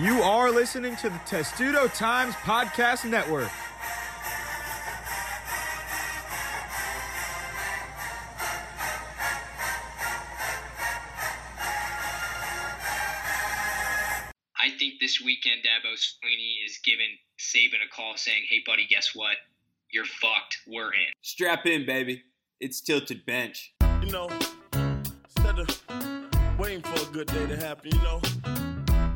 You 0.00 0.22
are 0.22 0.50
listening 0.50 0.96
to 0.96 1.10
the 1.10 1.18
Testudo 1.26 1.86
Times 1.86 2.34
Podcast 2.36 3.04
Network. 3.04 3.50
I 14.56 14.70
think 14.78 14.94
this 14.98 15.20
weekend 15.20 15.62
Dabo 15.62 15.92
Swinney 15.94 16.64
is 16.64 16.78
a 16.82 17.20
call 17.94 18.16
saying, 18.16 18.44
"Hey, 18.48 18.62
buddy, 18.66 18.86
guess 18.86 19.14
what? 19.14 19.36
You're 19.90 20.04
fucked. 20.04 20.58
We're 20.66 20.92
in." 20.92 21.12
Strap 21.20 21.66
in, 21.66 21.84
baby. 21.86 22.22
It's 22.60 22.80
tilted 22.80 23.26
bench. 23.26 23.74
You 24.02 24.10
know, 24.10 24.28
instead 25.24 25.58
of 25.58 26.58
waiting 26.58 26.82
for 26.82 27.08
a 27.08 27.12
good 27.12 27.28
day 27.28 27.46
to 27.46 27.56
happen, 27.56 27.90
you 27.92 28.02
know, 28.02 28.20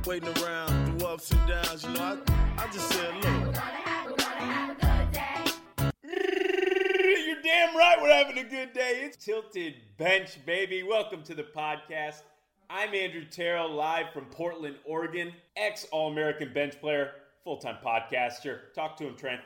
waiting 0.04 0.28
around 0.42 0.98
through 0.98 1.08
ups 1.08 1.30
and 1.30 1.48
downs, 1.48 1.84
you 1.84 1.92
know, 1.94 2.20
I, 2.26 2.62
I 2.62 2.66
just 2.72 2.88
said, 2.88 3.14
look. 3.14 3.56
You're 7.26 7.42
damn 7.42 7.76
right 7.76 7.96
we're 8.00 8.12
having 8.12 8.38
a 8.38 8.44
good 8.44 8.72
day. 8.72 9.02
It's 9.02 9.16
Tilted 9.24 9.74
Bench, 9.98 10.44
baby. 10.44 10.82
Welcome 10.82 11.22
to 11.24 11.34
the 11.34 11.42
podcast. 11.42 12.22
I'm 12.68 12.94
Andrew 12.94 13.24
Terrell, 13.24 13.70
live 13.72 14.12
from 14.12 14.24
Portland, 14.26 14.76
Oregon. 14.84 15.32
Ex 15.56 15.86
All 15.92 16.10
American 16.10 16.52
bench 16.52 16.80
player, 16.80 17.12
full 17.46 17.58
time 17.58 17.76
podcaster. 17.82 18.74
Talk 18.74 18.96
to 18.96 19.06
him, 19.06 19.14
Trent. 19.14 19.40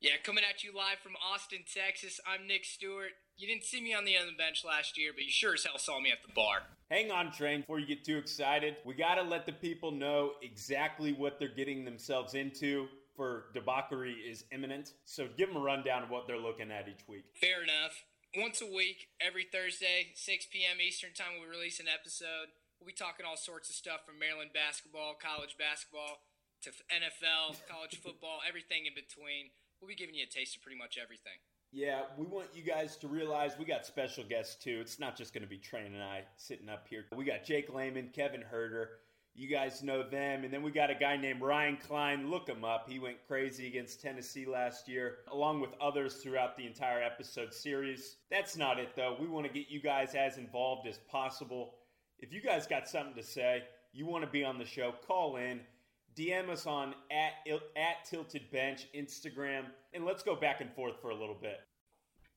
Yeah, 0.00 0.14
coming 0.24 0.42
at 0.42 0.64
you 0.64 0.74
live 0.74 0.98
from 1.00 1.12
Austin, 1.32 1.60
Texas. 1.72 2.20
I'm 2.26 2.48
Nick 2.48 2.64
Stewart. 2.64 3.12
You 3.36 3.46
didn't 3.46 3.64
see 3.64 3.80
me 3.80 3.94
on 3.94 4.04
the 4.04 4.16
end 4.16 4.24
of 4.24 4.30
the 4.30 4.36
bench 4.36 4.64
last 4.66 4.98
year, 4.98 5.12
but 5.14 5.22
you 5.22 5.30
sure 5.30 5.54
as 5.54 5.64
hell 5.64 5.78
saw 5.78 6.00
me 6.00 6.10
at 6.10 6.18
the 6.26 6.32
bar. 6.34 6.62
Hang 6.90 7.12
on, 7.12 7.30
Trent, 7.30 7.62
before 7.62 7.78
you 7.78 7.86
get 7.86 8.04
too 8.04 8.18
excited. 8.18 8.76
We 8.84 8.94
got 8.94 9.14
to 9.14 9.22
let 9.22 9.46
the 9.46 9.52
people 9.52 9.92
know 9.92 10.32
exactly 10.42 11.12
what 11.12 11.38
they're 11.38 11.54
getting 11.54 11.84
themselves 11.84 12.34
into. 12.34 12.88
For 13.14 13.50
debauchery 13.54 14.14
is 14.14 14.44
imminent. 14.50 14.94
So 15.04 15.28
give 15.36 15.48
them 15.48 15.58
a 15.58 15.60
rundown 15.60 16.02
of 16.02 16.10
what 16.10 16.26
they're 16.26 16.38
looking 16.38 16.72
at 16.72 16.88
each 16.88 17.06
week. 17.06 17.24
Fair 17.40 17.62
enough. 17.62 18.02
Once 18.36 18.60
a 18.60 18.66
week, 18.66 19.08
every 19.20 19.46
Thursday, 19.50 20.10
6 20.14 20.46
p.m. 20.52 20.78
Eastern 20.80 21.14
Time, 21.14 21.38
we 21.40 21.46
release 21.46 21.78
an 21.78 21.86
episode. 21.86 22.50
We'll 22.80 22.86
be 22.86 22.92
talking 22.92 23.26
all 23.26 23.36
sorts 23.36 23.70
of 23.70 23.74
stuff 23.74 24.06
from 24.06 24.18
Maryland 24.18 24.50
basketball, 24.54 25.14
college 25.18 25.56
basketball, 25.58 26.22
to 26.62 26.70
NFL, 26.70 27.56
college 27.70 28.00
football, 28.02 28.40
everything 28.46 28.86
in 28.86 28.94
between. 28.94 29.50
We'll 29.80 29.88
be 29.88 29.94
giving 29.94 30.14
you 30.14 30.24
a 30.24 30.32
taste 30.32 30.56
of 30.56 30.62
pretty 30.62 30.78
much 30.78 30.98
everything. 31.00 31.38
Yeah, 31.70 32.02
we 32.16 32.26
want 32.26 32.48
you 32.54 32.62
guys 32.62 32.96
to 32.96 33.08
realize 33.08 33.52
we 33.58 33.64
got 33.64 33.84
special 33.84 34.24
guests 34.24 34.62
too. 34.62 34.78
It's 34.80 34.98
not 34.98 35.16
just 35.16 35.34
going 35.34 35.42
to 35.42 35.48
be 35.48 35.58
Train 35.58 35.94
and 35.94 36.02
I 36.02 36.22
sitting 36.36 36.68
up 36.68 36.86
here. 36.88 37.04
We 37.14 37.24
got 37.24 37.44
Jake 37.44 37.72
Layman, 37.72 38.08
Kevin 38.14 38.42
Huerter. 38.52 38.86
You 39.34 39.48
guys 39.48 39.82
know 39.84 40.02
them. 40.02 40.42
And 40.44 40.52
then 40.52 40.62
we 40.62 40.72
got 40.72 40.90
a 40.90 40.94
guy 40.94 41.16
named 41.16 41.42
Ryan 41.42 41.76
Klein. 41.76 42.30
Look 42.30 42.48
him 42.48 42.64
up. 42.64 42.88
He 42.88 42.98
went 42.98 43.18
crazy 43.28 43.68
against 43.68 44.00
Tennessee 44.00 44.46
last 44.46 44.88
year, 44.88 45.18
along 45.30 45.60
with 45.60 45.70
others 45.80 46.14
throughout 46.16 46.56
the 46.56 46.66
entire 46.66 47.02
episode 47.02 47.54
series. 47.54 48.16
That's 48.30 48.56
not 48.56 48.80
it, 48.80 48.96
though. 48.96 49.16
We 49.20 49.28
want 49.28 49.46
to 49.46 49.52
get 49.52 49.68
you 49.68 49.80
guys 49.80 50.14
as 50.14 50.38
involved 50.38 50.88
as 50.88 50.98
possible. 51.08 51.74
If 52.18 52.32
you 52.32 52.40
guys 52.40 52.66
got 52.66 52.88
something 52.88 53.14
to 53.14 53.22
say, 53.22 53.62
you 53.92 54.06
want 54.06 54.24
to 54.24 54.30
be 54.30 54.42
on 54.42 54.58
the 54.58 54.64
show, 54.64 54.94
call 55.06 55.36
in. 55.36 55.60
DM 56.18 56.48
us 56.48 56.66
on 56.66 56.94
at, 57.10 57.32
at 57.76 58.04
Tilted 58.04 58.50
Bench, 58.50 58.86
Instagram, 58.94 59.64
and 59.94 60.04
let's 60.04 60.22
go 60.22 60.34
back 60.34 60.60
and 60.60 60.72
forth 60.74 60.94
for 61.00 61.10
a 61.10 61.14
little 61.14 61.36
bit. 61.40 61.60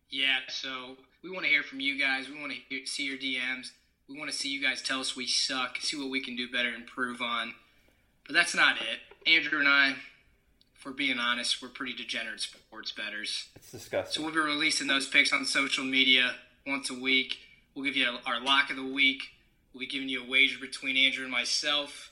Yeah, 0.10 0.38
so 0.50 0.98
we 1.24 1.32
want 1.32 1.46
to 1.46 1.50
hear 1.50 1.64
from 1.64 1.80
you 1.80 2.00
guys. 2.00 2.30
We 2.30 2.40
want 2.40 2.52
to 2.52 2.58
hear, 2.70 2.86
see 2.86 3.04
your 3.04 3.18
DMs. 3.18 3.72
We 4.08 4.20
want 4.20 4.30
to 4.30 4.36
see 4.36 4.50
you 4.50 4.62
guys 4.62 4.82
tell 4.82 5.00
us 5.00 5.16
we 5.16 5.26
suck, 5.26 5.78
see 5.80 5.98
what 5.98 6.12
we 6.12 6.22
can 6.22 6.36
do 6.36 6.52
better, 6.52 6.70
improve 6.70 7.22
on. 7.22 7.54
But 8.28 8.34
that's 8.34 8.54
not 8.54 8.76
it. 8.76 9.30
Andrew 9.32 9.60
and 9.60 9.68
I, 9.68 9.96
if 10.76 10.86
we're 10.86 10.92
being 10.92 11.18
honest, 11.18 11.62
we're 11.62 11.70
pretty 11.70 11.94
degenerate 11.94 12.42
sports 12.42 12.92
betters. 12.92 13.48
It's 13.56 13.72
disgusting. 13.72 14.22
So 14.22 14.26
we'll 14.26 14.36
be 14.36 14.42
releasing 14.42 14.88
those 14.88 15.08
picks 15.08 15.34
on 15.34 15.46
social 15.46 15.86
media 15.86 16.36
once 16.68 16.90
a 16.92 16.94
week. 16.94 17.38
We'll 17.74 17.86
give 17.86 17.96
you 17.96 18.18
our 18.28 18.42
lock 18.42 18.70
of 18.70 18.76
the 18.76 18.86
week. 18.86 19.24
We'll 19.74 19.80
be 19.80 19.88
giving 19.88 20.10
you 20.10 20.24
a 20.24 20.30
wager 20.30 20.60
between 20.60 20.98
Andrew 20.98 21.24
and 21.24 21.32
myself. 21.32 22.11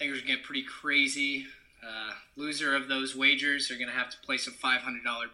Think 0.00 0.12
it's 0.12 0.22
going 0.22 0.32
to 0.32 0.36
get 0.36 0.46
pretty 0.46 0.62
crazy. 0.62 1.44
Uh, 1.86 2.12
loser 2.34 2.74
of 2.74 2.88
those 2.88 3.14
wagers 3.14 3.70
are 3.70 3.74
going 3.74 3.88
to 3.88 3.94
have 3.94 4.08
to 4.08 4.16
place 4.20 4.46
a 4.46 4.50
$500 4.50 4.80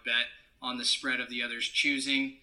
bet 0.04 0.26
on 0.60 0.76
the 0.76 0.84
spread 0.84 1.20
of 1.20 1.30
the 1.30 1.44
other's 1.44 1.68
choosing. 1.68 2.38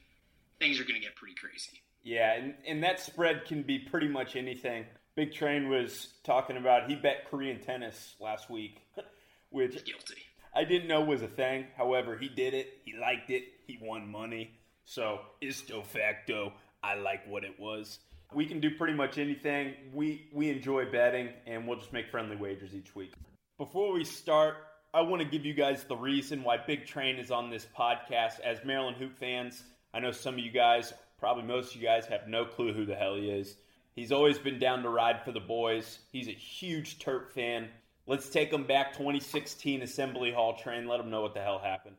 Things 0.58 0.80
are 0.80 0.86
going 0.86 0.96
to 0.96 1.06
get 1.06 1.18
pretty 1.18 1.36
crazy. 1.36 1.82
Yeah, 2.02 2.32
and, 2.32 2.54
and 2.66 2.82
that 2.82 3.02
spread 3.02 3.44
can 3.44 3.62
be 3.62 3.78
pretty 3.78 4.08
much 4.08 4.38
anything. 4.38 4.86
Big 5.18 5.34
Train 5.34 5.68
was 5.68 6.14
talking 6.24 6.56
about 6.56 6.90
he 6.90 6.96
bet 6.96 7.30
Korean 7.30 7.60
tennis 7.60 8.16
last 8.22 8.50
week, 8.50 8.80
which 9.50 9.84
Guilty. 9.84 10.24
I 10.56 10.64
didn't 10.64 10.88
know 10.88 11.02
was 11.02 11.24
a 11.24 11.28
thing. 11.28 11.68
However, 11.76 12.18
he 12.18 12.30
did 12.30 12.54
it. 12.54 12.78
He 12.86 12.96
liked 12.98 13.32
it. 13.32 13.44
He 13.68 13.78
won 13.82 14.10
money. 14.10 14.52
So, 14.86 15.20
isto 15.42 15.82
facto, 15.82 16.54
I 16.82 16.96
like 16.96 17.28
what 17.28 17.44
it 17.44 17.60
was. 17.60 18.00
We 18.34 18.46
can 18.46 18.60
do 18.60 18.72
pretty 18.76 18.94
much 18.94 19.18
anything. 19.18 19.74
We 19.94 20.28
we 20.34 20.50
enjoy 20.50 20.92
betting, 20.92 21.30
and 21.46 21.68
we'll 21.68 21.80
just 21.80 21.94
make 21.94 22.10
friendly 22.10 22.36
wagers 22.36 22.74
each 22.74 22.96
week. 22.96 23.14
Before 23.58 23.94
we 23.94 24.04
start, 24.04 24.56
I 24.94 25.02
want 25.02 25.22
to 25.22 25.28
give 25.28 25.46
you 25.46 25.54
guys 25.54 25.84
the 25.84 25.96
reason 25.96 26.44
why 26.44 26.58
Big 26.58 26.86
Train 26.86 27.18
is 27.18 27.32
on 27.32 27.50
this 27.50 27.68
podcast. 27.78 28.40
As 28.40 28.64
Maryland 28.64 28.98
Hoop 28.98 29.18
fans, 29.18 29.64
I 29.94 30.00
know 30.00 30.12
some 30.12 30.36
of 30.36 30.40
you 30.40 30.52
guys, 30.52 30.94
probably 31.20 31.44
most 31.44 31.76
of 31.76 31.82
you 31.82 31.88
guys, 31.88 32.06
have 32.08 32.28
no 32.28 32.46
clue 32.46 32.74
who 32.74 32.86
the 32.86 32.96
hell 32.96 33.16
he 33.16 33.30
is. 33.30 33.56
He's 33.96 34.12
always 34.12 34.40
been 34.40 34.60
down 34.60 34.84
to 34.84 34.90
ride 34.90 35.24
for 35.24 35.32
the 35.32 35.40
boys. 35.40 36.00
He's 36.12 36.28
a 36.28 36.32
huge 36.32 37.00
Terp 37.00 37.32
fan. 37.32 37.70
Let's 38.08 38.30
take 38.30 38.52
him 38.52 38.64
back 38.64 38.94
2016 38.94 39.82
Assembly 39.82 40.32
Hall 40.32 40.58
train. 40.58 40.88
Let 40.88 41.00
him 41.00 41.10
know 41.10 41.22
what 41.22 41.34
the 41.34 41.42
hell 41.42 41.60
happened. 41.60 41.96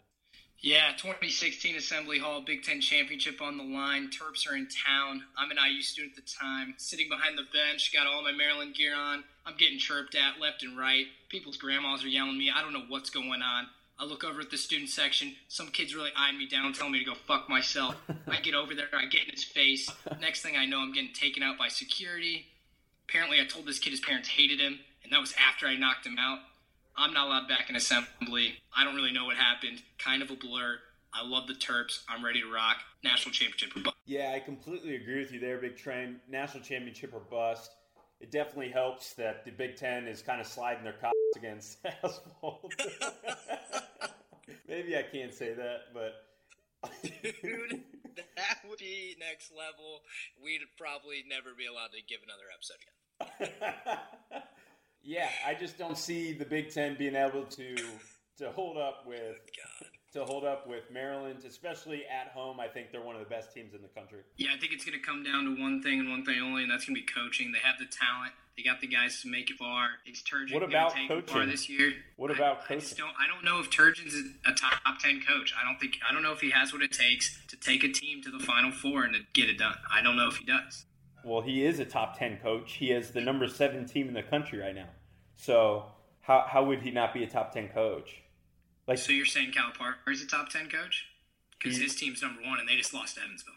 Yeah, 0.64 0.92
2016 0.96 1.76
Assembly 1.76 2.18
Hall, 2.18 2.40
Big 2.40 2.62
Ten 2.62 2.80
Championship 2.80 3.42
on 3.42 3.58
the 3.58 3.64
line. 3.64 4.08
Terps 4.08 4.50
are 4.50 4.56
in 4.56 4.66
town. 4.66 5.22
I'm 5.36 5.50
an 5.50 5.58
IU 5.58 5.82
student 5.82 6.16
at 6.16 6.24
the 6.24 6.32
time, 6.32 6.72
sitting 6.78 7.10
behind 7.10 7.36
the 7.36 7.42
bench, 7.52 7.92
got 7.92 8.06
all 8.06 8.22
my 8.22 8.32
Maryland 8.32 8.74
gear 8.74 8.94
on. 8.96 9.24
I'm 9.44 9.58
getting 9.58 9.78
chirped 9.78 10.14
at 10.14 10.40
left 10.40 10.62
and 10.62 10.78
right. 10.78 11.04
People's 11.28 11.58
grandmas 11.58 12.02
are 12.02 12.08
yelling 12.08 12.30
at 12.30 12.38
me. 12.38 12.50
I 12.50 12.62
don't 12.62 12.72
know 12.72 12.86
what's 12.88 13.10
going 13.10 13.42
on. 13.42 13.66
I 13.98 14.06
look 14.06 14.24
over 14.24 14.40
at 14.40 14.50
the 14.50 14.56
student 14.56 14.88
section. 14.88 15.34
Some 15.48 15.66
kid's 15.66 15.94
really 15.94 16.12
eyeing 16.16 16.38
me 16.38 16.48
down, 16.48 16.72
telling 16.72 16.92
me 16.92 16.98
to 17.00 17.04
go 17.04 17.14
fuck 17.14 17.46
myself. 17.50 17.94
I 18.26 18.40
get 18.40 18.54
over 18.54 18.74
there, 18.74 18.88
I 18.94 19.04
get 19.04 19.24
in 19.24 19.32
his 19.32 19.44
face. 19.44 19.90
Next 20.18 20.40
thing 20.40 20.56
I 20.56 20.64
know, 20.64 20.78
I'm 20.78 20.94
getting 20.94 21.12
taken 21.12 21.42
out 21.42 21.58
by 21.58 21.68
security. 21.68 22.46
Apparently, 23.06 23.38
I 23.38 23.44
told 23.44 23.66
this 23.66 23.78
kid 23.78 23.90
his 23.90 24.00
parents 24.00 24.30
hated 24.30 24.60
him, 24.60 24.80
and 25.02 25.12
that 25.12 25.20
was 25.20 25.34
after 25.38 25.66
I 25.66 25.76
knocked 25.76 26.06
him 26.06 26.16
out. 26.18 26.38
I'm 26.96 27.12
not 27.12 27.26
allowed 27.26 27.48
back 27.48 27.68
in 27.70 27.76
assembly. 27.76 28.54
I 28.76 28.84
don't 28.84 28.94
really 28.94 29.12
know 29.12 29.24
what 29.26 29.36
happened. 29.36 29.82
Kind 29.98 30.22
of 30.22 30.30
a 30.30 30.36
blur. 30.36 30.78
I 31.12 31.26
love 31.26 31.46
the 31.46 31.54
Terps. 31.54 32.02
I'm 32.08 32.24
ready 32.24 32.40
to 32.40 32.52
rock. 32.52 32.78
National 33.02 33.32
championship 33.32 33.76
or 33.76 33.80
bust. 33.80 33.96
Yeah, 34.06 34.32
I 34.34 34.40
completely 34.40 34.96
agree 34.96 35.20
with 35.20 35.32
you 35.32 35.40
there, 35.40 35.58
Big 35.58 35.76
Train. 35.76 36.20
National 36.28 36.62
championship 36.62 37.12
or 37.14 37.20
bust. 37.20 37.70
It 38.20 38.30
definitely 38.30 38.70
helps 38.70 39.12
that 39.14 39.44
the 39.44 39.50
Big 39.50 39.76
Ten 39.76 40.06
is 40.06 40.22
kind 40.22 40.40
of 40.40 40.46
sliding 40.46 40.84
their 40.84 40.94
cocks 40.94 41.14
against 41.36 41.78
asphalt. 42.04 42.72
Maybe 44.68 44.96
I 44.96 45.02
can't 45.02 45.32
say 45.32 45.54
that, 45.54 45.92
but 45.92 46.14
Dude, 47.02 47.82
that 48.36 48.58
would 48.68 48.78
be 48.78 49.16
next 49.18 49.52
level. 49.56 50.02
We'd 50.42 50.60
probably 50.76 51.24
never 51.28 51.54
be 51.56 51.66
allowed 51.66 51.92
to 51.92 52.02
give 52.06 52.20
another 52.22 52.44
episode 52.52 52.76
again. 53.40 54.42
yeah, 55.04 55.28
I 55.46 55.54
just 55.54 55.78
don't 55.78 55.98
see 55.98 56.32
the 56.32 56.44
Big 56.44 56.70
Ten 56.70 56.96
being 56.96 57.14
able 57.16 57.44
to 57.44 57.76
to 58.38 58.50
hold 58.50 58.76
up 58.76 59.04
with 59.06 59.36
oh 59.82 59.86
to 60.14 60.24
hold 60.24 60.44
up 60.44 60.68
with 60.68 60.84
Maryland, 60.92 61.44
especially 61.44 62.04
at 62.06 62.28
home. 62.28 62.60
I 62.60 62.68
think 62.68 62.92
they're 62.92 63.02
one 63.02 63.16
of 63.16 63.20
the 63.20 63.28
best 63.28 63.52
teams 63.52 63.74
in 63.74 63.82
the 63.82 63.88
country. 63.88 64.20
Yeah, 64.36 64.50
I 64.54 64.58
think 64.60 64.72
it's 64.72 64.84
going 64.84 64.98
to 64.98 65.04
come 65.04 65.24
down 65.24 65.44
to 65.44 65.60
one 65.60 65.82
thing 65.82 65.98
and 65.98 66.08
one 66.08 66.24
thing 66.24 66.40
only, 66.40 66.62
and 66.62 66.70
that's 66.70 66.84
going 66.86 66.94
to 66.94 67.00
be 67.00 67.06
coaching. 67.06 67.50
They 67.50 67.58
have 67.58 67.78
the 67.80 67.86
talent. 67.86 68.32
They 68.56 68.62
got 68.62 68.80
the 68.80 68.86
guys 68.86 69.20
to 69.22 69.28
make 69.28 69.50
it 69.50 69.56
far. 69.56 69.88
Is 70.06 70.22
Turgeon 70.22 70.54
What 70.54 70.62
about 70.62 70.94
take 70.94 71.10
it 71.10 71.28
far 71.28 71.38
coaching? 71.40 71.50
this 71.50 71.68
year? 71.68 71.94
What 72.14 72.30
I- 72.30 72.34
about 72.34 72.60
I, 72.70 72.76
just 72.76 72.96
don't. 72.96 73.10
I 73.18 73.26
don't 73.26 73.44
know 73.44 73.58
if 73.58 73.70
Turgeon's 73.70 74.14
a 74.46 74.52
top 74.52 74.78
ten 75.00 75.20
coach. 75.26 75.52
I 75.60 75.68
don't 75.68 75.80
think. 75.80 75.94
I 76.08 76.12
don't 76.12 76.22
know 76.22 76.32
if 76.32 76.40
he 76.40 76.50
has 76.50 76.72
what 76.72 76.80
it 76.82 76.92
takes 76.92 77.36
to 77.48 77.56
take 77.56 77.82
a 77.82 77.88
team 77.88 78.22
to 78.22 78.30
the 78.30 78.38
Final 78.38 78.70
Four 78.70 79.02
and 79.02 79.14
to 79.14 79.20
get 79.32 79.50
it 79.50 79.58
done. 79.58 79.74
I 79.92 80.00
don't 80.00 80.16
know 80.16 80.28
if 80.28 80.36
he 80.36 80.44
does. 80.44 80.86
Well, 81.24 81.40
he 81.42 81.64
is 81.64 81.78
a 81.78 81.84
top 81.84 82.18
10 82.18 82.38
coach. 82.38 82.74
He 82.74 82.90
is 82.90 83.10
the 83.10 83.20
number 83.20 83.48
seven 83.48 83.86
team 83.86 84.08
in 84.08 84.14
the 84.14 84.22
country 84.22 84.58
right 84.58 84.74
now. 84.74 84.88
So, 85.36 85.86
how, 86.20 86.44
how 86.48 86.64
would 86.64 86.82
he 86.82 86.90
not 86.90 87.12
be 87.14 87.24
a 87.24 87.26
top 87.26 87.52
10 87.52 87.68
coach? 87.68 88.22
Like, 88.86 88.98
So 88.98 89.12
you're 89.12 89.26
saying 89.26 89.52
Calipari 89.52 89.94
is 90.12 90.22
a 90.22 90.26
top 90.26 90.50
ten 90.50 90.68
coach? 90.68 91.06
Because 91.58 91.78
his 91.78 91.96
team's 91.96 92.20
number 92.20 92.42
one, 92.42 92.60
and 92.60 92.68
they 92.68 92.76
just 92.76 92.92
lost 92.92 93.16
to 93.16 93.22
Evansville. 93.22 93.54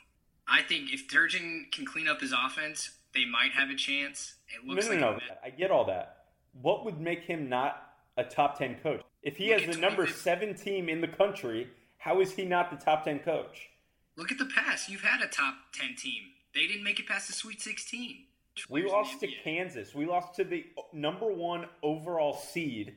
I 0.47 0.61
think 0.61 0.93
if 0.93 1.07
Turgeon 1.09 1.69
can 1.73 1.85
clean 1.85 2.07
up 2.07 2.21
his 2.21 2.31
offense, 2.33 2.91
they 3.13 3.25
might 3.25 3.51
have 3.51 3.69
a 3.69 3.75
chance. 3.75 4.35
It 4.47 4.65
no, 4.65 4.73
looks 4.73 4.85
no, 4.85 4.91
like 4.91 5.01
no. 5.01 5.09
a- 5.11 5.45
I 5.47 5.49
get 5.49 5.71
all 5.71 5.83
that. 5.85 6.23
What 6.61 6.85
would 6.85 7.01
make 7.01 7.23
him 7.23 7.49
not 7.49 7.83
a 8.15 8.23
top 8.23 8.57
10 8.57 8.77
coach? 8.81 9.01
If 9.21 9.35
he 9.35 9.49
Look 9.51 9.61
has 9.63 9.75
the 9.75 9.81
number 9.81 10.07
seven 10.07 10.55
team 10.55 10.87
in 10.87 11.01
the 11.01 11.07
country, 11.07 11.67
how 11.97 12.21
is 12.21 12.31
he 12.31 12.45
not 12.45 12.69
the 12.71 12.77
top 12.77 13.03
10 13.03 13.19
coach? 13.19 13.69
Look 14.15 14.31
at 14.31 14.37
the 14.37 14.45
past. 14.45 14.87
You've 14.89 15.01
had 15.01 15.21
a 15.21 15.27
top 15.27 15.55
10 15.73 15.95
team. 15.97 16.23
They 16.57 16.65
didn't 16.65 16.83
make 16.83 17.00
it 17.00 17.06
past 17.06 17.27
the 17.27 17.33
Sweet 17.33 17.62
16. 17.62 18.18
We 18.68 18.89
lost 18.89 19.19
to 19.19 19.27
Kansas. 19.44 19.94
We 19.94 20.07
lost 20.07 20.33
to 20.38 20.44
the 20.44 20.65
number 20.92 21.27
one 21.27 21.68
overall 21.83 22.33
seed 22.33 22.95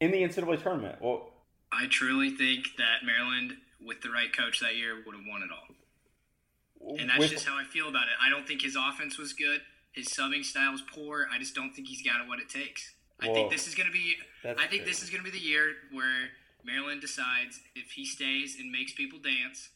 in 0.00 0.10
the 0.10 0.22
NCAA 0.22 0.62
tournament. 0.62 0.96
Well, 0.98 1.28
I 1.70 1.88
truly 1.88 2.30
think 2.30 2.68
that 2.78 3.04
Maryland, 3.04 3.58
with 3.84 4.00
the 4.00 4.08
right 4.08 4.34
coach 4.34 4.60
that 4.60 4.76
year, 4.76 5.02
would 5.04 5.14
have 5.14 5.26
won 5.28 5.42
it 5.42 5.50
all. 5.52 6.96
And 6.98 7.10
that's 7.10 7.18
with- 7.18 7.30
just 7.30 7.46
how 7.46 7.54
I 7.54 7.64
feel 7.64 7.86
about 7.86 8.04
it. 8.04 8.14
I 8.18 8.30
don't 8.30 8.48
think 8.48 8.62
his 8.62 8.76
offense 8.76 9.18
was 9.18 9.34
good. 9.34 9.60
His 9.92 10.08
subbing 10.08 10.42
style 10.42 10.72
was 10.72 10.80
poor. 10.80 11.28
I 11.30 11.38
just 11.38 11.54
don't 11.54 11.74
think 11.74 11.88
he's 11.88 12.00
got 12.00 12.26
what 12.26 12.40
it 12.40 12.48
takes. 12.48 12.94
I 13.20 13.28
Whoa. 13.28 13.34
think 13.34 13.50
this 13.50 13.68
is 13.68 13.74
going 13.74 13.88
to 13.88 13.92
be. 13.92 14.16
I 14.42 14.66
think 14.68 14.86
this 14.86 15.02
is 15.02 15.10
going 15.10 15.22
to 15.22 15.30
be 15.30 15.38
the 15.38 15.44
year 15.44 15.74
where 15.90 16.30
Maryland 16.64 17.02
decides 17.02 17.60
if 17.76 17.90
he 17.90 18.06
stays 18.06 18.58
and 18.58 18.72
makes 18.72 18.94
people 18.94 19.18
dance, 19.18 19.68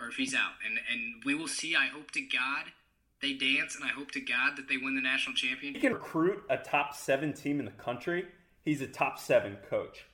or 0.00 0.08
if 0.08 0.16
he's 0.16 0.34
out. 0.34 0.54
And 0.64 0.80
and 0.90 1.22
we 1.26 1.34
will 1.34 1.48
see. 1.48 1.76
I 1.76 1.88
hope 1.88 2.12
to 2.12 2.22
God 2.22 2.72
they 3.20 3.34
dance, 3.34 3.74
and 3.76 3.84
I 3.84 3.88
hope 3.88 4.10
to 4.12 4.20
God 4.20 4.56
that 4.56 4.68
they 4.68 4.76
win 4.76 4.94
the 4.94 5.00
national 5.00 5.34
championship. 5.34 5.80
he 5.82 5.88
can 5.88 5.94
recruit 5.94 6.42
a 6.48 6.56
top 6.56 6.94
seven 6.94 7.32
team 7.32 7.58
in 7.58 7.64
the 7.66 7.72
country. 7.72 8.26
He's 8.62 8.80
a 8.80 8.86
top 8.86 9.18
seven 9.18 9.56
coach. 9.68 10.04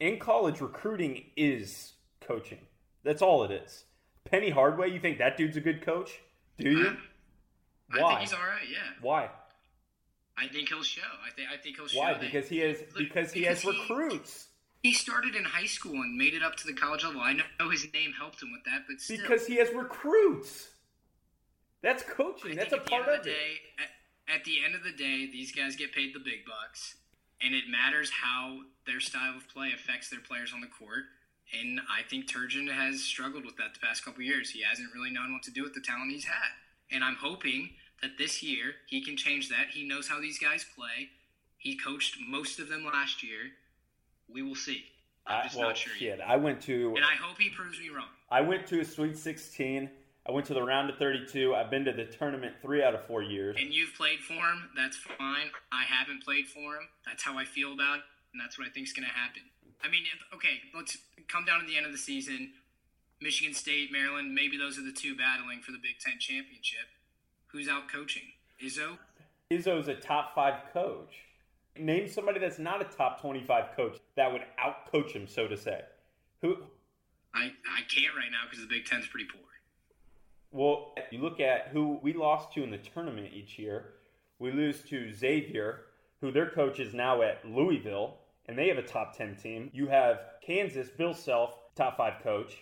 In 0.00 0.18
college, 0.18 0.60
recruiting 0.60 1.24
is 1.36 1.92
coaching. 2.20 2.58
That's 3.04 3.22
all 3.22 3.44
it 3.44 3.50
is. 3.50 3.84
Penny 4.30 4.50
Hardaway, 4.50 4.90
you 4.92 5.00
think 5.00 5.18
that 5.18 5.36
dude's 5.36 5.56
a 5.56 5.60
good 5.60 5.82
coach? 5.84 6.10
Do 6.58 6.70
you? 6.70 6.86
Uh, 6.86 6.92
I 7.98 8.02
Why? 8.02 8.08
think 8.10 8.20
he's 8.20 8.32
all 8.34 8.40
right. 8.40 8.68
Yeah, 8.70 8.78
Why? 9.00 9.30
I 10.36 10.46
think 10.48 10.68
he'll 10.68 10.82
show. 10.82 11.00
I 11.26 11.30
think 11.34 11.48
I 11.52 11.56
think 11.56 11.76
he'll 11.76 11.88
show. 11.88 11.98
Why? 11.98 12.14
Because 12.14 12.48
he 12.48 12.58
has 12.58 12.78
Look, 12.80 12.98
because 12.98 13.32
he 13.32 13.42
has 13.44 13.60
because 13.60 13.74
he- 13.74 13.80
recruits. 13.94 14.48
He 14.84 14.92
started 14.92 15.34
in 15.34 15.42
high 15.42 15.66
school 15.66 15.94
and 15.94 16.16
made 16.16 16.34
it 16.34 16.42
up 16.44 16.54
to 16.56 16.66
the 16.68 16.72
college 16.74 17.02
level. 17.02 17.20
I 17.20 17.32
know 17.58 17.68
his 17.70 17.84
name 17.92 18.12
helped 18.16 18.40
him 18.40 18.52
with 18.52 18.62
that, 18.66 18.82
but 18.88 19.00
still, 19.00 19.16
Because 19.20 19.44
he 19.44 19.56
has 19.56 19.72
recruits. 19.74 20.68
That's 21.82 22.02
coaching. 22.02 22.56
That's 22.56 22.72
a 22.72 22.78
part 22.78 23.08
of 23.08 23.18
of 23.18 23.24
the 23.24 23.30
it. 23.30 23.34
day, 23.34 23.50
at, 23.78 24.36
at 24.40 24.44
the 24.44 24.64
end 24.64 24.74
of 24.74 24.82
the 24.82 24.92
day, 24.92 25.30
these 25.30 25.52
guys 25.52 25.76
get 25.76 25.92
paid 25.92 26.14
the 26.14 26.18
big 26.20 26.44
bucks, 26.44 26.96
and 27.40 27.54
it 27.54 27.64
matters 27.70 28.10
how 28.10 28.60
their 28.86 29.00
style 29.00 29.36
of 29.36 29.48
play 29.48 29.70
affects 29.74 30.10
their 30.10 30.20
players 30.20 30.52
on 30.52 30.60
the 30.60 30.66
court. 30.66 31.04
And 31.58 31.80
I 31.88 32.02
think 32.08 32.26
Turgeon 32.30 32.70
has 32.70 33.02
struggled 33.02 33.46
with 33.46 33.56
that 33.56 33.72
the 33.74 33.80
past 33.80 34.04
couple 34.04 34.22
years. 34.22 34.50
He 34.50 34.62
hasn't 34.68 34.92
really 34.94 35.10
known 35.10 35.32
what 35.32 35.42
to 35.44 35.50
do 35.50 35.62
with 35.62 35.72
the 35.74 35.80
talent 35.80 36.10
he's 36.10 36.24
had. 36.26 36.50
And 36.90 37.02
I'm 37.02 37.16
hoping 37.16 37.70
that 38.02 38.18
this 38.18 38.42
year 38.42 38.72
he 38.88 39.02
can 39.02 39.16
change 39.16 39.48
that. 39.48 39.68
He 39.72 39.86
knows 39.86 40.08
how 40.08 40.20
these 40.20 40.38
guys 40.38 40.66
play. 40.76 41.08
He 41.56 41.76
coached 41.76 42.16
most 42.28 42.60
of 42.60 42.68
them 42.68 42.84
last 42.84 43.22
year. 43.22 43.50
We 44.28 44.42
will 44.42 44.54
see. 44.54 44.84
I'm 45.26 45.40
I, 45.40 45.44
just 45.44 45.56
well, 45.56 45.68
not 45.68 45.76
sure 45.76 45.92
yet. 45.98 46.18
shit. 46.18 46.26
I 46.26 46.36
went 46.36 46.60
to 46.62 46.94
And 46.96 47.04
I 47.04 47.14
hope 47.14 47.38
he 47.38 47.48
proves 47.50 47.78
me 47.80 47.88
wrong. 47.88 48.08
I 48.30 48.42
went 48.42 48.66
to 48.68 48.80
a 48.80 48.84
Sweet 48.84 49.16
16. 49.16 49.88
I 50.28 50.32
went 50.32 50.46
to 50.48 50.54
the 50.54 50.62
round 50.62 50.90
of 50.90 50.98
32. 50.98 51.54
I've 51.54 51.70
been 51.70 51.86
to 51.86 51.92
the 51.92 52.04
tournament 52.04 52.54
three 52.60 52.82
out 52.82 52.94
of 52.94 53.06
four 53.06 53.22
years. 53.22 53.56
And 53.58 53.72
you've 53.72 53.94
played 53.94 54.18
for 54.18 54.34
him, 54.34 54.68
that's 54.76 54.98
fine. 54.98 55.48
I 55.72 55.84
haven't 55.84 56.22
played 56.22 56.46
for 56.46 56.76
him. 56.76 56.88
That's 57.06 57.22
how 57.22 57.38
I 57.38 57.46
feel 57.46 57.72
about 57.72 57.98
it, 57.98 58.04
and 58.34 58.40
that's 58.42 58.58
what 58.58 58.66
I 58.66 58.70
think 58.70 58.86
is 58.86 58.92
going 58.92 59.08
to 59.08 59.14
happen. 59.14 59.40
I 59.82 59.88
mean, 59.88 60.02
if, 60.04 60.36
okay, 60.36 60.60
let's 60.74 60.98
come 61.28 61.46
down 61.46 61.60
to 61.60 61.66
the 61.66 61.78
end 61.78 61.86
of 61.86 61.92
the 61.92 61.98
season. 61.98 62.52
Michigan 63.22 63.54
State, 63.54 63.90
Maryland, 63.90 64.34
maybe 64.34 64.58
those 64.58 64.78
are 64.78 64.84
the 64.84 64.92
two 64.92 65.16
battling 65.16 65.60
for 65.62 65.72
the 65.72 65.78
Big 65.78 65.98
Ten 65.98 66.18
championship. 66.18 66.86
Who's 67.46 67.68
out 67.68 67.90
coaching? 67.90 68.24
Izzo? 68.62 68.98
Izzo's 69.50 69.88
a 69.88 69.94
top 69.94 70.34
five 70.34 70.60
coach. 70.74 71.14
Name 71.78 72.06
somebody 72.06 72.38
that's 72.38 72.58
not 72.58 72.82
a 72.82 72.84
top 72.84 73.20
25 73.22 73.74
coach 73.74 73.96
that 74.16 74.30
would 74.30 74.42
outcoach 74.62 75.12
him, 75.12 75.26
so 75.26 75.48
to 75.48 75.56
say. 75.56 75.80
Who? 76.42 76.56
I, 77.34 77.44
I 77.44 77.80
can't 77.88 78.14
right 78.14 78.30
now 78.30 78.44
because 78.44 78.60
the 78.60 78.68
Big 78.68 78.84
Ten's 78.84 79.06
pretty 79.06 79.26
poor. 79.26 79.47
Well, 80.50 80.94
you 81.10 81.20
look 81.20 81.40
at 81.40 81.68
who 81.68 81.98
we 82.02 82.12
lost 82.12 82.52
to 82.54 82.62
in 82.62 82.70
the 82.70 82.78
tournament 82.78 83.30
each 83.32 83.58
year. 83.58 83.94
We 84.38 84.50
lose 84.50 84.82
to 84.84 85.12
Xavier, 85.12 85.82
who 86.20 86.30
their 86.32 86.50
coach 86.50 86.80
is 86.80 86.94
now 86.94 87.22
at 87.22 87.44
Louisville, 87.44 88.18
and 88.46 88.56
they 88.58 88.68
have 88.68 88.78
a 88.78 88.82
top 88.82 89.16
10 89.16 89.36
team. 89.36 89.70
You 89.74 89.88
have 89.88 90.20
Kansas, 90.44 90.88
Bill 90.88 91.12
Self, 91.12 91.54
top 91.74 91.96
five 91.96 92.22
coach. 92.22 92.56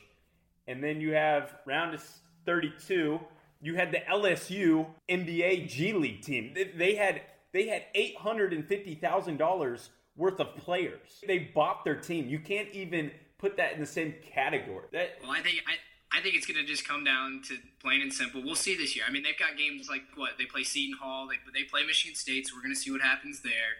And 0.67 0.83
then 0.83 1.01
you 1.01 1.13
have 1.13 1.55
round 1.65 1.95
of 1.95 2.03
32, 2.45 3.21
you 3.61 3.75
had 3.77 3.93
the 3.93 4.01
LSU 4.11 4.87
NBA 5.09 5.69
G 5.69 5.93
League 5.93 6.23
team. 6.23 6.55
They- 6.55 6.95
had 6.97 7.23
they 7.53 7.69
had 7.69 7.85
$850,000 7.95 9.91
worth 10.17 10.41
of 10.41 10.57
players. 10.57 11.23
They 11.27 11.39
bought 11.39 11.85
their 11.85 11.97
team. 11.97 12.29
You 12.29 12.39
can't 12.39 12.69
even 12.73 13.13
put 13.39 13.57
that 13.57 13.73
in 13.73 13.81
the 13.81 13.87
same 13.87 14.15
category. 14.23 14.87
That 14.93 15.19
Well, 15.23 15.31
I 15.31 15.41
think 15.41 15.63
I, 15.67 15.77
I 16.13 16.21
think 16.21 16.35
it's 16.37 16.47
going 16.47 16.57
to 16.59 16.65
just 16.65 16.87
come 16.87 17.05
down 17.05 17.43
to 17.49 17.59
plain 17.83 18.01
and 18.01 18.13
simple. 18.13 18.43
We'll 18.43 18.55
see 18.55 18.77
this 18.77 18.95
year. 18.97 19.05
I 19.09 19.13
mean, 19.13 19.23
they've 19.23 19.39
got 19.39 19.57
games 19.59 19.89
like 19.89 20.03
what 20.15 20.33
they 20.39 20.45
play 20.45 20.63
Seton 20.63 20.97
Hall. 21.01 21.27
They 21.29 21.37
they 21.59 21.65
play 21.65 21.85
Michigan 21.85 22.15
State, 22.15 22.47
so 22.47 22.55
we're 22.57 22.63
going 22.63 22.75
to 22.75 22.81
see 22.81 22.91
what 22.93 23.01
happens 23.01 23.43
there. 23.43 23.75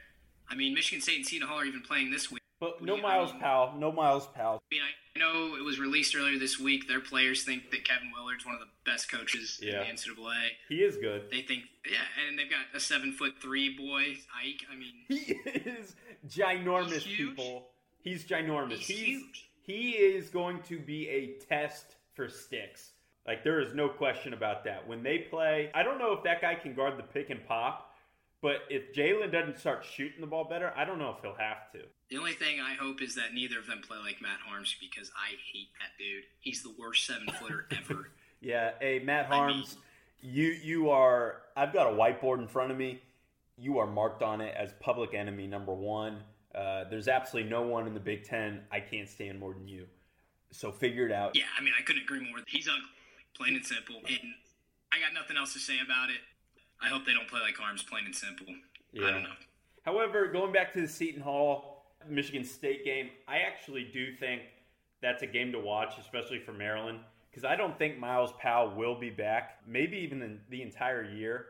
I 0.49 0.55
mean, 0.55 0.75
Michigan 0.75 1.01
State 1.03 1.17
and 1.17 1.27
Seton 1.27 1.49
Hall 1.49 1.61
are 1.61 1.65
even 1.65 1.83
playing 1.83 2.11
this 2.11 2.31
week. 2.31 2.43
but 2.61 2.83
no 2.83 2.97
I 2.97 3.01
Myles 3.01 3.33
mean- 3.33 3.41
Powell, 3.43 3.75
no 3.79 3.93
Myles 3.93 4.27
Powell. 4.35 4.61
I 4.71 4.75
mean, 4.75 4.83
I 4.83 5.19
know 5.19 5.57
it 5.57 5.65
was 5.65 5.79
released 5.81 6.15
earlier 6.17 6.39
this 6.39 6.59
week. 6.61 6.87
Their 6.89 7.01
players 7.01 7.43
think 7.45 7.71
that 7.71 7.85
Kevin 7.85 8.11
Willard's 8.15 8.45
one 8.45 8.55
of 8.55 8.61
the 8.61 8.69
best 8.91 9.11
coaches 9.11 9.59
Yeah. 9.63 9.81
in 9.83 9.87
the 9.97 10.03
NCAA. 10.03 10.51
He 10.69 10.83
is 10.83 10.97
good. 10.97 11.31
They 11.31 11.43
think, 11.43 11.65
yeah, 11.91 11.99
and 12.29 12.39
they've 12.39 12.51
got 12.51 12.67
a 12.75 12.81
seven 12.81 13.13
foot 13.13 13.35
three 13.41 13.77
boy, 13.77 14.19
Ike. 14.37 14.63
I 14.71 14.77
mean, 14.77 14.95
He 15.09 15.33
is 15.71 15.95
ginormous, 16.29 17.03
He's 17.03 17.17
people. 17.17 17.69
He's 18.03 18.25
ginormous. 18.25 18.79
He's 18.79 18.99
huge. 18.99 19.49
He 19.63 19.91
is 19.93 20.29
going 20.29 20.61
to 20.69 20.79
be 20.79 21.09
a 21.09 21.33
test 21.49 21.97
for 22.17 22.27
Stix. 22.27 22.91
Like 23.27 23.45
there 23.45 23.61
is 23.61 23.75
no 23.75 23.89
question 23.89 24.33
about 24.33 24.65
that. 24.65 24.87
When 24.89 25.03
they 25.03 25.19
play, 25.19 25.71
I 25.75 25.83
don't 25.83 25.99
know 25.99 26.13
if 26.13 26.25
that 26.25 26.41
guy 26.41 26.55
can 26.55 26.75
guard 26.75 26.97
the 26.99 27.03
pick 27.03 27.31
and 27.31 27.45
pop, 27.47 27.93
but 28.41 28.59
if 28.71 28.95
Jalen 28.95 29.33
doesn't 29.33 29.59
start 29.59 29.85
shooting 29.85 30.21
the 30.21 30.27
ball 30.27 30.45
better, 30.45 30.73
I 30.77 30.85
don't 30.85 30.99
know 30.99 31.11
if 31.17 31.21
he'll 31.23 31.35
have 31.35 31.71
to. 31.73 31.81
the 32.09 32.19
only 32.19 32.33
thing 32.35 32.61
I 32.61 32.75
hope 32.75 33.03
is 33.03 33.15
that 33.17 33.35
neither 33.35 33.59
of 33.59 33.67
them 33.67 33.81
play 33.87 33.99
like 33.99 34.23
Matt 34.23 34.39
Haarms 34.49 34.75
because 34.81 35.11
I 35.17 35.31
hate 35.53 35.69
that 35.81 35.91
dude. 35.99 36.25
He's 36.41 36.63
the 36.63 36.73
worst 36.79 37.07
seven 37.07 37.27
footer 37.41 37.67
ever. 37.79 38.11
Yeah, 38.41 38.73
hey 38.81 39.01
Matt 39.01 39.27
I 39.33 39.37
Haarms, 39.37 39.77
you 40.21 40.49
you 40.49 40.91
are. 40.91 41.43
I've 41.57 41.73
got 41.73 41.93
a 41.93 41.97
whiteboard 41.97 42.39
in 42.39 42.47
front 42.49 42.71
of 42.71 42.77
me. 42.79 43.01
You 43.59 43.79
are 43.79 43.87
marked 43.87 44.23
on 44.23 44.41
it 44.41 44.55
as 44.57 44.73
public 44.81 45.15
enemy 45.15 45.47
number 45.47 45.73
one. 45.75 46.19
Uh, 46.55 46.85
there's 46.91 47.09
absolutely 47.09 47.51
no 47.51 47.63
one 47.63 47.87
in 47.87 47.95
the 47.95 48.01
Big 48.01 48.25
Ten 48.25 48.61
I 48.71 48.81
can't 48.81 49.09
stand 49.09 49.41
more 49.41 49.53
than 49.55 49.67
you. 49.67 49.87
So 50.53 50.73
figure 50.73 51.07
it 51.07 51.13
out. 51.13 51.37
Yeah, 51.37 51.45
I 51.59 51.63
mean, 51.63 51.75
I 51.79 51.83
couldn't 51.83 52.03
agree 52.03 52.21
more. 52.21 52.39
He's 52.47 52.69
ugly, 52.69 52.83
plain 53.37 53.57
and 53.57 53.65
simple. 53.65 53.97
And 54.09 54.35
I 54.93 54.99
got 55.01 55.13
nothing 55.15 55.37
else 55.37 55.53
to 55.53 55.59
say 55.59 55.79
about 55.85 56.11
it. 56.11 56.21
I 56.81 56.89
hope 56.89 57.05
they 57.05 57.13
don't 57.15 57.29
play 57.29 57.41
like 57.41 57.57
Haarms, 57.57 57.87
plain 57.87 58.05
and 58.05 58.15
simple. 58.15 58.47
Yeah. 58.93 59.09
I 59.09 59.11
don't 59.11 59.23
know. 59.23 59.37
However, 59.85 60.27
going 60.27 60.53
back 60.53 60.73
to 60.75 60.81
the 60.81 60.89
Seton 60.89 61.23
Hall 61.23 61.85
Michigan 62.09 62.45
State 62.45 62.85
game, 62.85 63.11
I 63.29 63.39
actually 63.39 63.85
do 63.93 64.13
think 64.13 64.43
that's 65.03 65.23
a 65.23 65.27
game 65.27 65.53
to 65.53 65.59
watch, 65.59 65.95
especially 65.99 66.39
for 66.39 66.53
Maryland, 66.53 67.01
because 67.31 67.45
I 67.45 67.57
don't 67.57 67.79
think 67.79 67.99
Myles 67.99 68.33
Powell 68.41 68.75
will 68.75 68.99
be 68.99 69.11
back, 69.11 69.59
maybe 69.67 69.97
even 69.99 70.19
the, 70.19 70.39
the 70.51 70.63
entire 70.63 71.05
year, 71.05 71.47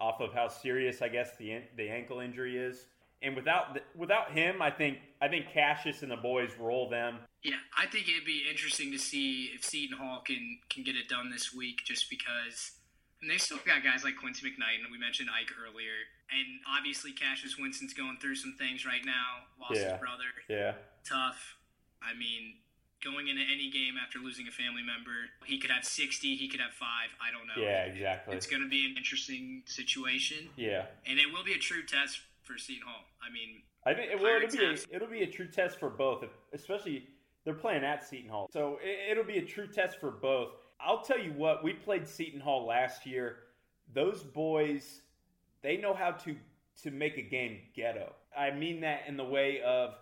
off 0.00 0.20
of 0.20 0.32
how 0.32 0.48
serious 0.48 1.00
I 1.00 1.08
guess 1.08 1.36
the 1.36 1.62
the 1.76 1.88
ankle 1.88 2.20
injury 2.20 2.58
is. 2.58 2.86
And 3.22 3.36
without 3.36 3.74
the, 3.74 3.80
without 3.94 4.32
him, 4.32 4.60
I 4.60 4.70
think 4.70 4.98
I 5.20 5.28
think 5.28 5.46
Cassius 5.52 6.02
and 6.02 6.10
the 6.10 6.16
boys 6.16 6.50
roll 6.58 6.88
them. 6.90 7.18
Yeah, 7.42 7.56
I 7.76 7.86
think 7.86 8.08
it'd 8.08 8.24
be 8.24 8.44
interesting 8.50 8.90
to 8.92 8.98
see 8.98 9.50
if 9.54 9.64
Seton 9.64 9.96
Hall 9.96 10.22
can 10.26 10.58
can 10.68 10.82
get 10.82 10.96
it 10.96 11.08
done 11.08 11.30
this 11.30 11.54
week. 11.54 11.82
Just 11.84 12.10
because, 12.10 12.72
And 13.20 13.30
they 13.30 13.38
still 13.38 13.58
got 13.64 13.84
guys 13.84 14.02
like 14.04 14.16
Quincy 14.16 14.44
McKnight, 14.46 14.82
and 14.82 14.90
we 14.90 14.98
mentioned 14.98 15.28
Ike 15.30 15.50
earlier. 15.56 15.94
And 16.30 16.60
obviously, 16.76 17.12
Cassius 17.12 17.56
Winston's 17.58 17.94
going 17.94 18.18
through 18.20 18.34
some 18.36 18.54
things 18.58 18.84
right 18.84 19.04
now. 19.04 19.46
Lost 19.60 19.74
Yeah. 19.80 19.92
his 19.92 20.00
brother. 20.00 20.30
Yeah. 20.48 20.74
Tough. 21.08 21.56
I 22.02 22.14
mean, 22.14 22.56
going 23.04 23.28
into 23.28 23.42
any 23.42 23.70
game 23.70 23.94
after 24.02 24.18
losing 24.18 24.48
a 24.48 24.50
family 24.50 24.82
member, 24.82 25.30
he 25.44 25.58
could 25.58 25.70
have 25.70 25.84
60, 25.84 26.34
he 26.36 26.48
could 26.48 26.60
have 26.60 26.72
five. 26.72 27.10
I 27.20 27.30
don't 27.30 27.46
know. 27.46 27.62
Yeah, 27.62 27.84
exactly. 27.84 28.34
It's 28.36 28.46
going 28.46 28.62
to 28.62 28.68
be 28.68 28.86
an 28.86 28.96
interesting 28.96 29.62
situation, 29.66 30.50
Yeah. 30.56 30.86
and 31.06 31.18
it 31.20 31.30
will 31.32 31.44
be 31.44 31.52
a 31.52 31.58
true 31.58 31.84
test 31.84 32.20
for 32.52 32.58
Seton 32.58 32.82
Hall. 32.86 33.04
I 33.20 33.32
mean, 33.32 33.62
I 33.86 33.94
think 33.94 34.22
well, 34.22 34.36
it'll 34.36 34.50
be 34.50 34.64
a, 34.64 34.96
it'll 34.96 35.08
be 35.08 35.22
a 35.22 35.26
true 35.26 35.48
test 35.48 35.78
for 35.78 35.90
both, 35.90 36.24
especially 36.52 37.08
they're 37.44 37.54
playing 37.54 37.84
at 37.84 38.06
Seton 38.06 38.28
Hall, 38.28 38.48
so 38.52 38.78
it, 38.82 39.12
it'll 39.12 39.24
be 39.24 39.38
a 39.38 39.44
true 39.44 39.66
test 39.66 39.98
for 40.00 40.10
both. 40.10 40.50
I'll 40.80 41.02
tell 41.02 41.18
you 41.18 41.32
what, 41.32 41.64
we 41.64 41.72
played 41.72 42.06
Seton 42.06 42.40
Hall 42.40 42.66
last 42.66 43.06
year. 43.06 43.36
Those 43.94 44.22
boys, 44.22 45.02
they 45.62 45.76
know 45.76 45.94
how 45.94 46.12
to 46.12 46.36
to 46.82 46.90
make 46.90 47.16
a 47.18 47.22
game 47.22 47.58
ghetto. 47.74 48.12
I 48.36 48.50
mean 48.50 48.80
that 48.80 49.02
in 49.06 49.16
the 49.16 49.24
way 49.24 49.60
of 49.62 49.94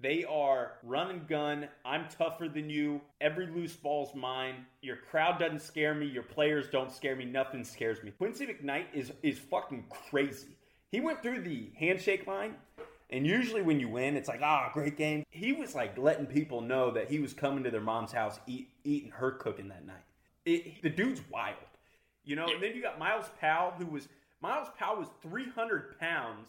they 0.00 0.24
are 0.24 0.72
run 0.82 1.10
and 1.10 1.28
gun. 1.28 1.68
I'm 1.84 2.06
tougher 2.08 2.48
than 2.48 2.68
you. 2.68 3.00
Every 3.20 3.46
loose 3.46 3.76
ball's 3.76 4.14
mine. 4.14 4.66
Your 4.82 4.96
crowd 4.96 5.38
doesn't 5.38 5.62
scare 5.62 5.94
me. 5.94 6.06
Your 6.06 6.22
players 6.24 6.66
don't 6.70 6.90
scare 6.90 7.14
me. 7.14 7.24
Nothing 7.24 7.62
scares 7.62 8.02
me. 8.02 8.10
Quincy 8.10 8.46
McKnight 8.46 8.86
is 8.92 9.12
is 9.22 9.38
fucking 9.38 9.84
crazy. 9.88 10.56
He 10.94 11.00
went 11.00 11.24
through 11.24 11.40
the 11.40 11.72
handshake 11.76 12.24
line, 12.28 12.54
and 13.10 13.26
usually 13.26 13.62
when 13.62 13.80
you 13.80 13.88
win, 13.88 14.16
it's 14.16 14.28
like 14.28 14.42
ah, 14.44 14.70
great 14.72 14.96
game. 14.96 15.24
He 15.28 15.52
was 15.52 15.74
like 15.74 15.98
letting 15.98 16.26
people 16.26 16.60
know 16.60 16.92
that 16.92 17.10
he 17.10 17.18
was 17.18 17.32
coming 17.32 17.64
to 17.64 17.70
their 17.72 17.80
mom's 17.80 18.12
house, 18.12 18.38
eat, 18.46 18.68
eating 18.84 19.10
her 19.10 19.32
cooking 19.32 19.66
that 19.70 19.84
night. 19.84 20.04
It, 20.44 20.82
the 20.82 20.90
dude's 20.90 21.20
wild, 21.28 21.56
you 22.24 22.36
know. 22.36 22.46
And 22.46 22.62
then 22.62 22.76
you 22.76 22.80
got 22.80 23.00
Myles 23.00 23.26
Powell, 23.40 23.72
who 23.76 23.86
was 23.86 24.08
Myles 24.40 24.68
Powell 24.78 24.98
was 24.98 25.08
300 25.20 25.98
pounds. 25.98 26.48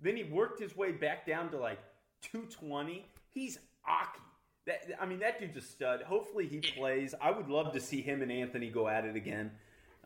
Then 0.00 0.16
he 0.16 0.24
worked 0.24 0.58
his 0.58 0.74
way 0.74 0.92
back 0.92 1.26
down 1.26 1.50
to 1.50 1.58
like 1.58 1.78
220. 2.22 3.04
He's 3.28 3.58
Aki. 3.86 4.22
That 4.64 5.02
I 5.02 5.04
mean, 5.04 5.18
that 5.18 5.38
dude's 5.38 5.58
a 5.58 5.60
stud. 5.60 6.00
Hopefully 6.00 6.46
he 6.46 6.60
plays. 6.60 7.14
I 7.20 7.30
would 7.30 7.50
love 7.50 7.74
to 7.74 7.80
see 7.80 8.00
him 8.00 8.22
and 8.22 8.32
Anthony 8.32 8.70
go 8.70 8.88
at 8.88 9.04
it 9.04 9.16
again. 9.16 9.50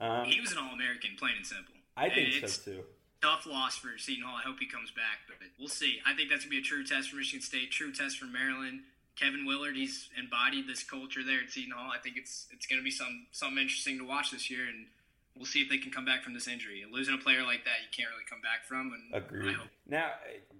Um, 0.01 0.25
he 0.25 0.41
was 0.41 0.51
an 0.51 0.59
All 0.59 0.75
American, 0.75 1.11
plain 1.17 1.35
and 1.37 1.47
simple. 1.47 1.75
I 1.97 2.09
think 2.09 2.33
so 2.35 2.73
too. 2.73 2.83
Tough 3.27 3.45
loss 3.45 3.77
for 3.77 3.99
Seton 3.99 4.23
Hall. 4.23 4.37
I 4.39 4.47
hope 4.47 4.61
he 4.61 4.67
comes 4.67 4.93
back, 4.93 5.27
but 5.27 5.35
we'll 5.59 5.67
see. 5.67 5.99
I 6.07 6.15
think 6.15 6.31
that's 6.31 6.45
gonna 6.45 6.51
be 6.51 6.59
a 6.59 6.63
true 6.63 6.85
test 6.85 7.11
for 7.11 7.17
Michigan 7.17 7.43
State, 7.43 7.73
true 7.73 7.91
test 7.91 8.19
for 8.19 8.27
Maryland. 8.27 8.83
Kevin 9.17 9.45
Willard, 9.45 9.75
he's 9.75 10.09
embodied 10.17 10.69
this 10.69 10.85
culture 10.85 11.25
there 11.25 11.41
at 11.43 11.51
Seton 11.51 11.73
Hall. 11.73 11.91
I 11.91 11.99
think 11.99 12.17
it's 12.17 12.47
it's 12.53 12.67
gonna 12.67 12.83
be 12.83 12.91
some 12.93 13.27
something 13.33 13.59
interesting 13.59 13.99
to 13.99 14.05
watch 14.05 14.31
this 14.31 14.49
year, 14.49 14.69
and 14.69 14.87
we'll 15.35 15.45
see 15.45 15.61
if 15.61 15.69
they 15.69 15.79
can 15.79 15.91
come 15.91 16.05
back 16.05 16.23
from 16.23 16.35
this 16.35 16.47
injury. 16.47 16.85
Losing 16.89 17.15
a 17.15 17.19
player 17.19 17.43
like 17.43 17.65
that, 17.65 17.83
you 17.83 17.89
can't 17.91 18.09
really 18.11 18.23
come 18.31 18.41
back 18.43 18.65
from. 18.65 18.93
And 18.93 19.13
I 19.13 19.19
Agreed. 19.19 19.57
hope 19.57 19.71
Now 19.89 20.13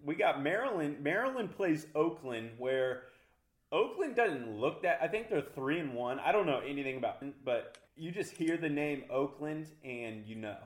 we 0.05 0.17
got 0.17 0.43
Maryland. 0.43 1.05
Maryland 1.05 1.55
plays 1.55 1.87
Oakland, 1.95 2.51
where 2.59 3.05
Oakland 3.71 4.17
doesn't 4.17 4.59
look 4.59 4.83
that. 4.83 4.99
I 5.01 5.07
think 5.07 5.31
they're 5.31 5.41
three 5.55 5.79
and 5.79 5.95
one. 5.95 6.19
I 6.19 6.33
don't 6.33 6.47
know 6.47 6.63
anything 6.67 6.97
about, 6.97 7.23
but 7.45 7.79
you 7.97 8.11
just 8.11 8.33
hear 8.33 8.57
the 8.57 8.69
name 8.69 9.05
Oakland 9.09 9.69
and 9.85 10.27
you 10.27 10.35
know. 10.35 10.57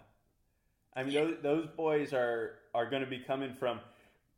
I 1.00 1.04
mean, 1.04 1.14
those, 1.14 1.36
those 1.42 1.66
boys 1.76 2.12
are 2.12 2.56
are 2.74 2.88
going 2.88 3.02
to 3.02 3.08
be 3.08 3.18
coming 3.18 3.54
from 3.58 3.80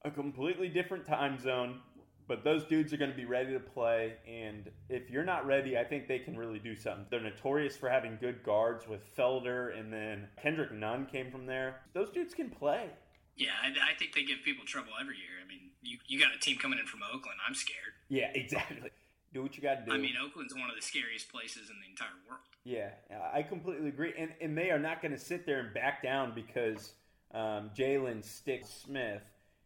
a 0.04 0.10
completely 0.10 0.68
different 0.68 1.06
time 1.06 1.38
zone, 1.38 1.80
but 2.28 2.44
those 2.44 2.64
dudes 2.64 2.92
are 2.92 2.96
going 2.96 3.10
to 3.10 3.16
be 3.16 3.24
ready 3.24 3.52
to 3.52 3.60
play. 3.60 4.14
And 4.26 4.70
if 4.88 5.10
you're 5.10 5.24
not 5.24 5.44
ready, 5.44 5.76
I 5.76 5.84
think 5.84 6.08
they 6.08 6.20
can 6.20 6.36
really 6.36 6.58
do 6.58 6.76
something. 6.76 7.06
They're 7.10 7.20
notorious 7.20 7.76
for 7.76 7.88
having 7.88 8.16
good 8.20 8.42
guards 8.42 8.86
with 8.88 9.14
Felder, 9.16 9.78
and 9.78 9.92
then 9.92 10.28
Kendrick 10.40 10.72
Nunn 10.72 11.06
came 11.10 11.30
from 11.30 11.46
there. 11.46 11.80
Those 11.94 12.10
dudes 12.10 12.32
can 12.32 12.48
play. 12.48 12.90
Yeah, 13.36 13.50
I, 13.62 13.68
I 13.68 13.98
think 13.98 14.14
they 14.14 14.22
give 14.22 14.38
people 14.44 14.64
trouble 14.64 14.92
every 15.00 15.16
year. 15.16 15.42
I 15.44 15.48
mean, 15.48 15.70
you, 15.82 15.98
you 16.06 16.20
got 16.20 16.34
a 16.34 16.38
team 16.38 16.58
coming 16.58 16.78
in 16.78 16.86
from 16.86 17.00
Oakland. 17.02 17.38
I'm 17.46 17.54
scared. 17.54 17.94
Yeah, 18.08 18.30
exactly. 18.34 18.90
Do 19.32 19.42
what 19.42 19.56
you 19.56 19.62
got 19.62 19.76
to 19.80 19.84
do. 19.86 19.92
I 19.92 19.96
mean, 19.98 20.14
Oakland's 20.22 20.54
one 20.54 20.68
of 20.68 20.76
the 20.76 20.82
scariest 20.82 21.30
places 21.32 21.70
in 21.70 21.76
the 21.80 21.88
entire 21.88 22.08
world. 22.28 22.42
yeah, 22.64 22.90
I 23.32 23.42
completely 23.42 23.88
agree. 23.88 24.12
And 24.18 24.30
and 24.40 24.56
they 24.56 24.70
are 24.70 24.78
not 24.78 25.00
going 25.00 25.12
to 25.12 25.18
sit 25.18 25.46
there 25.46 25.60
and 25.60 25.72
back 25.72 26.02
down 26.02 26.32
because 26.34 26.92
um, 27.32 27.70
Jalen 27.76 28.22
Stick 28.24 28.64
Smith 28.66 29.22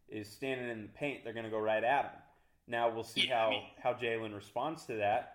is 0.09 0.29
standing 0.29 0.69
in 0.69 0.83
the 0.83 0.89
paint. 0.89 1.25
They're 1.25 1.33
going 1.33 1.45
to 1.47 1.51
go 1.51 1.59
right 1.59 1.83
at 1.83 2.05
him. 2.05 2.11
Now 2.69 2.89
we'll 2.91 3.03
see 3.05 3.27
Yeah, 3.29 3.39
I 3.39 3.43
how 3.43 3.51
mean- 3.51 3.63
how 3.83 3.93
Jalen 3.95 4.35
responds 4.35 4.85
to 4.87 4.95
that. 4.97 5.33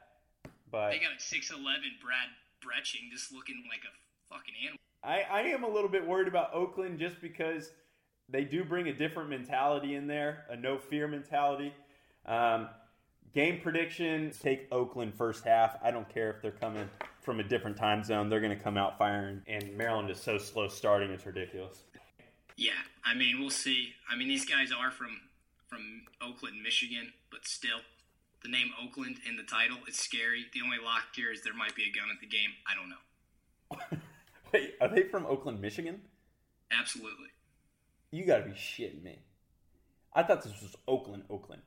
But 0.72 0.92
They 0.92 1.00
got 1.00 1.12
a 1.12 1.22
6'11 1.22 1.60
Brad 2.02 2.30
Brechting 2.64 3.12
just 3.12 3.34
looking 3.34 3.62
like 3.70 3.82
a 3.84 4.34
fucking 4.34 4.54
animal. 4.62 4.78
I, 5.04 5.24
I 5.30 5.42
am 5.50 5.66
a 5.66 5.70
little 5.70 5.90
bit 5.90 6.08
worried 6.08 6.30
about 6.30 6.54
Oakland 6.54 7.00
just 7.00 7.20
because 7.20 7.72
they 8.30 8.46
do 8.46 8.64
bring 8.64 8.88
a 8.88 8.94
different 8.94 9.30
mentality 9.30 9.96
in 9.96 10.08
there, 10.08 10.46
a 10.50 10.56
no 10.56 10.78
fear 10.78 11.10
mentality. 11.10 11.74
Um, 12.26 12.70
game 13.34 13.60
prediction 13.62 14.32
take 14.42 14.68
Oakland 14.72 15.14
first 15.14 15.44
half. 15.44 15.78
I 15.84 15.92
don't 15.92 16.08
care 16.10 16.30
if 16.32 16.42
they're 16.42 16.52
coming 16.52 16.90
from 17.22 17.40
a 17.40 17.44
different 17.44 17.78
time 17.78 18.04
zone, 18.04 18.30
they're 18.30 18.40
going 18.42 18.56
to 18.56 18.64
come 18.64 18.78
out 18.78 18.98
firing. 18.98 19.42
And 19.48 19.78
Maryland 19.78 20.10
is 20.10 20.20
so 20.20 20.38
slow 20.38 20.68
starting, 20.68 21.12
it's 21.12 21.26
ridiculous. 21.26 21.84
Yeah, 22.58 22.72
I 23.06 23.14
mean, 23.14 23.40
we'll 23.40 23.50
see. 23.50 23.94
I 24.10 24.16
mean, 24.16 24.28
these 24.28 24.46
guys 24.46 24.72
are 24.72 24.92
from 24.92 25.20
from 25.68 26.02
Oakland, 26.22 26.62
Michigan, 26.62 27.14
but 27.32 27.48
still, 27.48 27.80
the 28.44 28.50
name 28.50 28.72
Oakland 28.84 29.18
in 29.28 29.38
the 29.38 29.44
title 29.44 29.78
is 29.88 29.96
scary. 29.96 30.46
The 30.54 30.60
only 30.62 30.78
lock 30.84 31.04
here 31.16 31.32
is 31.32 31.44
there 31.44 31.54
might 31.54 31.76
be 31.76 31.84
a 31.84 31.98
gun 31.98 32.10
at 32.14 32.20
the 32.20 32.28
game. 32.28 32.50
I 32.68 32.76
don't 32.76 32.90
know. 32.90 34.00
Wait, 34.54 34.76
are 34.82 34.90
they 34.90 35.04
from 35.04 35.26
Oakland, 35.26 35.62
Michigan? 35.62 36.02
Absolutely. 36.78 37.30
You 38.12 38.26
got 38.26 38.40
to 38.40 38.44
be 38.44 38.52
shitting 38.52 39.02
me. 39.02 39.20
I 40.14 40.24
thought 40.24 40.44
this 40.44 40.62
was 40.62 40.76
Oakland, 40.90 41.24
Oakland. 41.30 41.62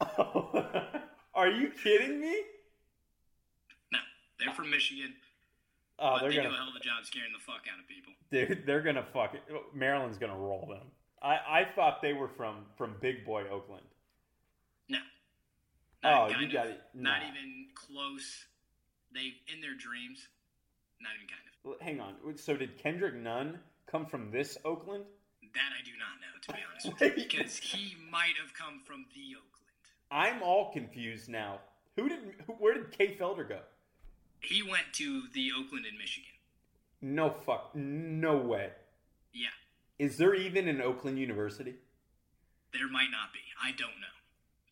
No, 0.00 0.66
are 1.34 1.48
you 1.48 1.70
kidding 1.82 2.20
me? 2.20 2.34
no, 3.92 3.98
they're 4.38 4.54
from 4.54 4.70
Michigan, 4.70 5.14
Oh, 5.98 6.12
but 6.14 6.20
they're 6.20 6.30
they 6.30 6.36
gonna 6.36 6.48
do 6.50 6.54
a 6.54 6.58
hell 6.58 6.68
of 6.68 6.76
a 6.76 6.80
job 6.80 7.04
scaring 7.04 7.32
the 7.32 7.38
fuck 7.38 7.64
out 7.72 7.80
of 7.80 7.88
people. 7.88 8.12
Dude, 8.30 8.66
they're 8.66 8.82
gonna 8.82 9.06
fuck 9.12 9.34
it. 9.34 9.42
Maryland's 9.74 10.18
gonna 10.18 10.36
roll 10.36 10.66
them. 10.68 10.88
I, 11.22 11.60
I 11.60 11.66
thought 11.74 12.02
they 12.02 12.12
were 12.12 12.28
from 12.28 12.66
from 12.76 12.96
Big 13.00 13.24
Boy 13.24 13.44
Oakland. 13.50 13.86
No. 14.88 14.98
Oh, 16.04 16.08
Not 16.08 16.30
you 16.30 16.36
kind 16.36 16.52
got 16.52 16.66
of. 16.66 16.72
it. 16.72 16.80
Not 16.94 17.22
even 17.22 17.68
close. 17.74 18.44
They 19.14 19.32
in 19.52 19.60
their 19.62 19.74
dreams. 19.74 20.28
Not 21.00 21.12
even 21.16 21.26
kind 21.28 21.40
of. 21.48 21.52
Well, 21.64 21.76
Hang 21.80 22.00
on. 22.00 22.36
So 22.36 22.56
did 22.56 22.76
Kendrick 22.78 23.14
Nunn 23.14 23.58
come 23.90 24.04
from 24.04 24.30
this 24.30 24.58
Oakland? 24.64 25.04
That 25.54 25.72
I 25.72 25.82
do 25.84 25.92
not 25.96 26.20
know, 26.20 26.36
to 26.42 26.52
be 26.52 26.58
honest 26.70 26.86
with 27.00 27.16
you, 27.16 27.24
because 27.28 27.56
he 27.56 27.96
might 28.10 28.34
have 28.42 28.52
come 28.52 28.80
from 28.84 29.06
the 29.14 29.36
Oakland. 29.36 29.55
I'm 30.10 30.42
all 30.42 30.72
confused 30.72 31.28
now. 31.28 31.60
Who 31.96 32.08
did? 32.08 32.18
Who, 32.46 32.52
where 32.54 32.74
did 32.74 32.96
Kay 32.96 33.16
Felder 33.16 33.48
go? 33.48 33.60
He 34.40 34.62
went 34.62 34.92
to 34.94 35.22
the 35.34 35.50
Oakland 35.58 35.86
in 35.86 35.96
Michigan. 35.98 36.30
No 37.00 37.30
fuck. 37.30 37.74
No 37.74 38.36
way. 38.36 38.70
Yeah, 39.32 39.48
Is 39.98 40.16
there 40.16 40.34
even 40.34 40.66
an 40.68 40.80
Oakland 40.80 41.18
University? 41.18 41.74
there 42.72 42.88
might 42.90 43.08
not 43.10 43.32
be. 43.32 43.40
I 43.62 43.70
don't 43.70 44.00
know. 44.00 44.06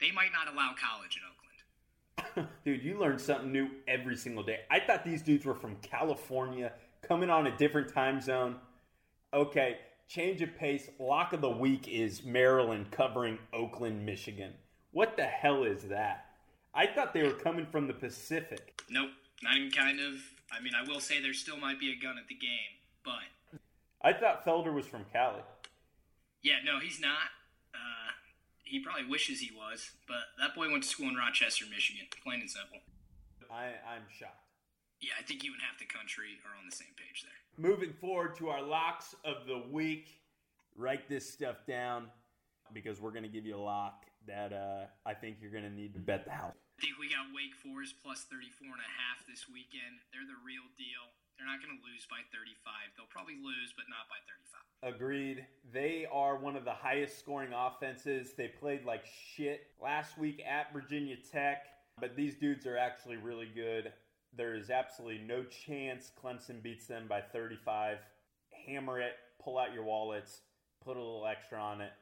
They 0.00 0.10
might 0.12 0.30
not 0.32 0.52
allow 0.52 0.74
college 0.74 1.18
in 1.18 2.36
Oakland. 2.36 2.48
Dude, 2.64 2.82
you 2.82 2.98
learn 2.98 3.18
something 3.18 3.50
new 3.50 3.68
every 3.88 4.16
single 4.16 4.42
day. 4.42 4.60
I 4.70 4.80
thought 4.80 5.04
these 5.04 5.22
dudes 5.22 5.46
were 5.46 5.54
from 5.54 5.76
California, 5.76 6.72
coming 7.02 7.30
on 7.30 7.46
a 7.46 7.56
different 7.56 7.92
time 7.94 8.20
zone. 8.20 8.56
Okay, 9.32 9.78
change 10.08 10.42
of 10.42 10.54
pace. 10.56 10.88
Lock 10.98 11.32
of 11.32 11.40
the 11.40 11.48
week 11.50 11.88
is 11.88 12.24
Maryland 12.24 12.90
covering 12.90 13.38
Oakland, 13.54 14.04
Michigan. 14.04 14.52
What 14.94 15.16
the 15.16 15.24
hell 15.24 15.64
is 15.64 15.82
that? 15.88 16.26
I 16.72 16.86
thought 16.86 17.12
they 17.12 17.24
were 17.24 17.32
coming 17.32 17.66
from 17.66 17.88
the 17.88 17.92
Pacific. 17.92 18.80
Nope, 18.88 19.10
not 19.42 19.56
even 19.56 19.72
kind 19.72 19.98
of. 19.98 20.14
I 20.52 20.62
mean, 20.62 20.72
I 20.74 20.88
will 20.88 21.00
say 21.00 21.20
there 21.20 21.34
still 21.34 21.56
might 21.56 21.80
be 21.80 21.90
a 21.90 21.96
gun 22.00 22.16
at 22.16 22.28
the 22.28 22.34
game, 22.36 22.78
but 23.04 23.58
I 24.02 24.12
thought 24.12 24.46
Felder 24.46 24.72
was 24.72 24.86
from 24.86 25.04
Cali. 25.12 25.40
yeah, 26.42 26.58
no, 26.64 26.78
he's 26.78 27.00
not. 27.00 27.34
Uh, 27.74 28.12
he 28.62 28.78
probably 28.78 29.04
wishes 29.06 29.40
he 29.40 29.50
was, 29.56 29.90
but 30.06 30.30
that 30.38 30.54
boy 30.54 30.70
went 30.70 30.84
to 30.84 30.88
school 30.88 31.08
in 31.08 31.16
Rochester, 31.16 31.64
Michigan. 31.68 32.06
Plain 32.22 32.40
and 32.42 32.50
simple. 32.50 32.78
I, 33.50 33.64
I'm 33.92 34.06
shocked. 34.16 34.46
Yeah, 35.00 35.14
I 35.18 35.24
think 35.24 35.42
you 35.42 35.52
and 35.52 35.60
half 35.60 35.76
the 35.80 35.86
country 35.86 36.38
are 36.46 36.56
on 36.56 36.70
the 36.70 36.74
same 36.74 36.94
page 36.96 37.24
there. 37.24 37.68
Moving 37.70 37.92
forward 38.00 38.36
to 38.36 38.48
our 38.48 38.62
locks 38.62 39.16
of 39.24 39.46
the 39.48 39.60
week. 39.72 40.20
Write 40.76 41.08
this 41.08 41.28
stuff 41.28 41.56
down 41.66 42.06
because 42.72 43.00
we're 43.00 43.10
going 43.10 43.24
to 43.24 43.28
give 43.28 43.44
you 43.44 43.56
a 43.56 43.58
lock 43.58 44.04
that 44.26 44.52
uh, 44.52 44.86
I 45.06 45.14
think 45.14 45.38
you're 45.40 45.52
going 45.52 45.68
to 45.68 45.72
need 45.72 45.94
to 45.94 46.00
bet 46.00 46.24
the 46.24 46.32
house. 46.32 46.54
I 46.78 46.82
think 46.82 46.98
we 46.98 47.08
got 47.08 47.30
Wake 47.30 47.54
Forest 47.54 47.96
plus 48.02 48.26
34 48.26 48.66
and 48.66 48.82
a 48.82 48.92
half 48.98 49.22
this 49.28 49.46
weekend. 49.46 50.02
They're 50.10 50.26
the 50.26 50.40
real 50.42 50.66
deal. 50.74 51.14
They're 51.38 51.46
not 51.46 51.62
going 51.62 51.74
to 51.74 51.82
lose 51.82 52.06
by 52.06 52.22
35. 52.30 52.94
They'll 52.96 53.10
probably 53.10 53.38
lose, 53.38 53.74
but 53.74 53.86
not 53.90 54.06
by 54.10 54.18
35. 54.26 54.94
Agreed. 54.94 55.46
They 55.72 56.06
are 56.10 56.36
one 56.36 56.56
of 56.56 56.64
the 56.64 56.74
highest 56.74 57.18
scoring 57.18 57.50
offenses. 57.54 58.34
They 58.36 58.48
played 58.48 58.84
like 58.84 59.04
shit 59.06 59.70
last 59.82 60.18
week 60.18 60.42
at 60.46 60.72
Virginia 60.72 61.16
Tech, 61.16 61.66
but 62.00 62.16
these 62.16 62.34
dudes 62.36 62.66
are 62.66 62.76
actually 62.76 63.16
really 63.16 63.48
good. 63.54 63.92
There 64.36 64.54
is 64.54 64.70
absolutely 64.70 65.22
no 65.26 65.44
chance 65.44 66.10
Clemson 66.22 66.62
beats 66.62 66.86
them 66.86 67.06
by 67.08 67.20
35. 67.20 67.98
Hammer 68.66 69.00
it, 69.00 69.14
pull 69.42 69.58
out 69.58 69.72
your 69.72 69.84
wallets, 69.84 70.40
put 70.84 70.96
a 70.96 71.00
little 71.00 71.26
extra 71.26 71.60
on 71.60 71.80
it, 71.80 71.92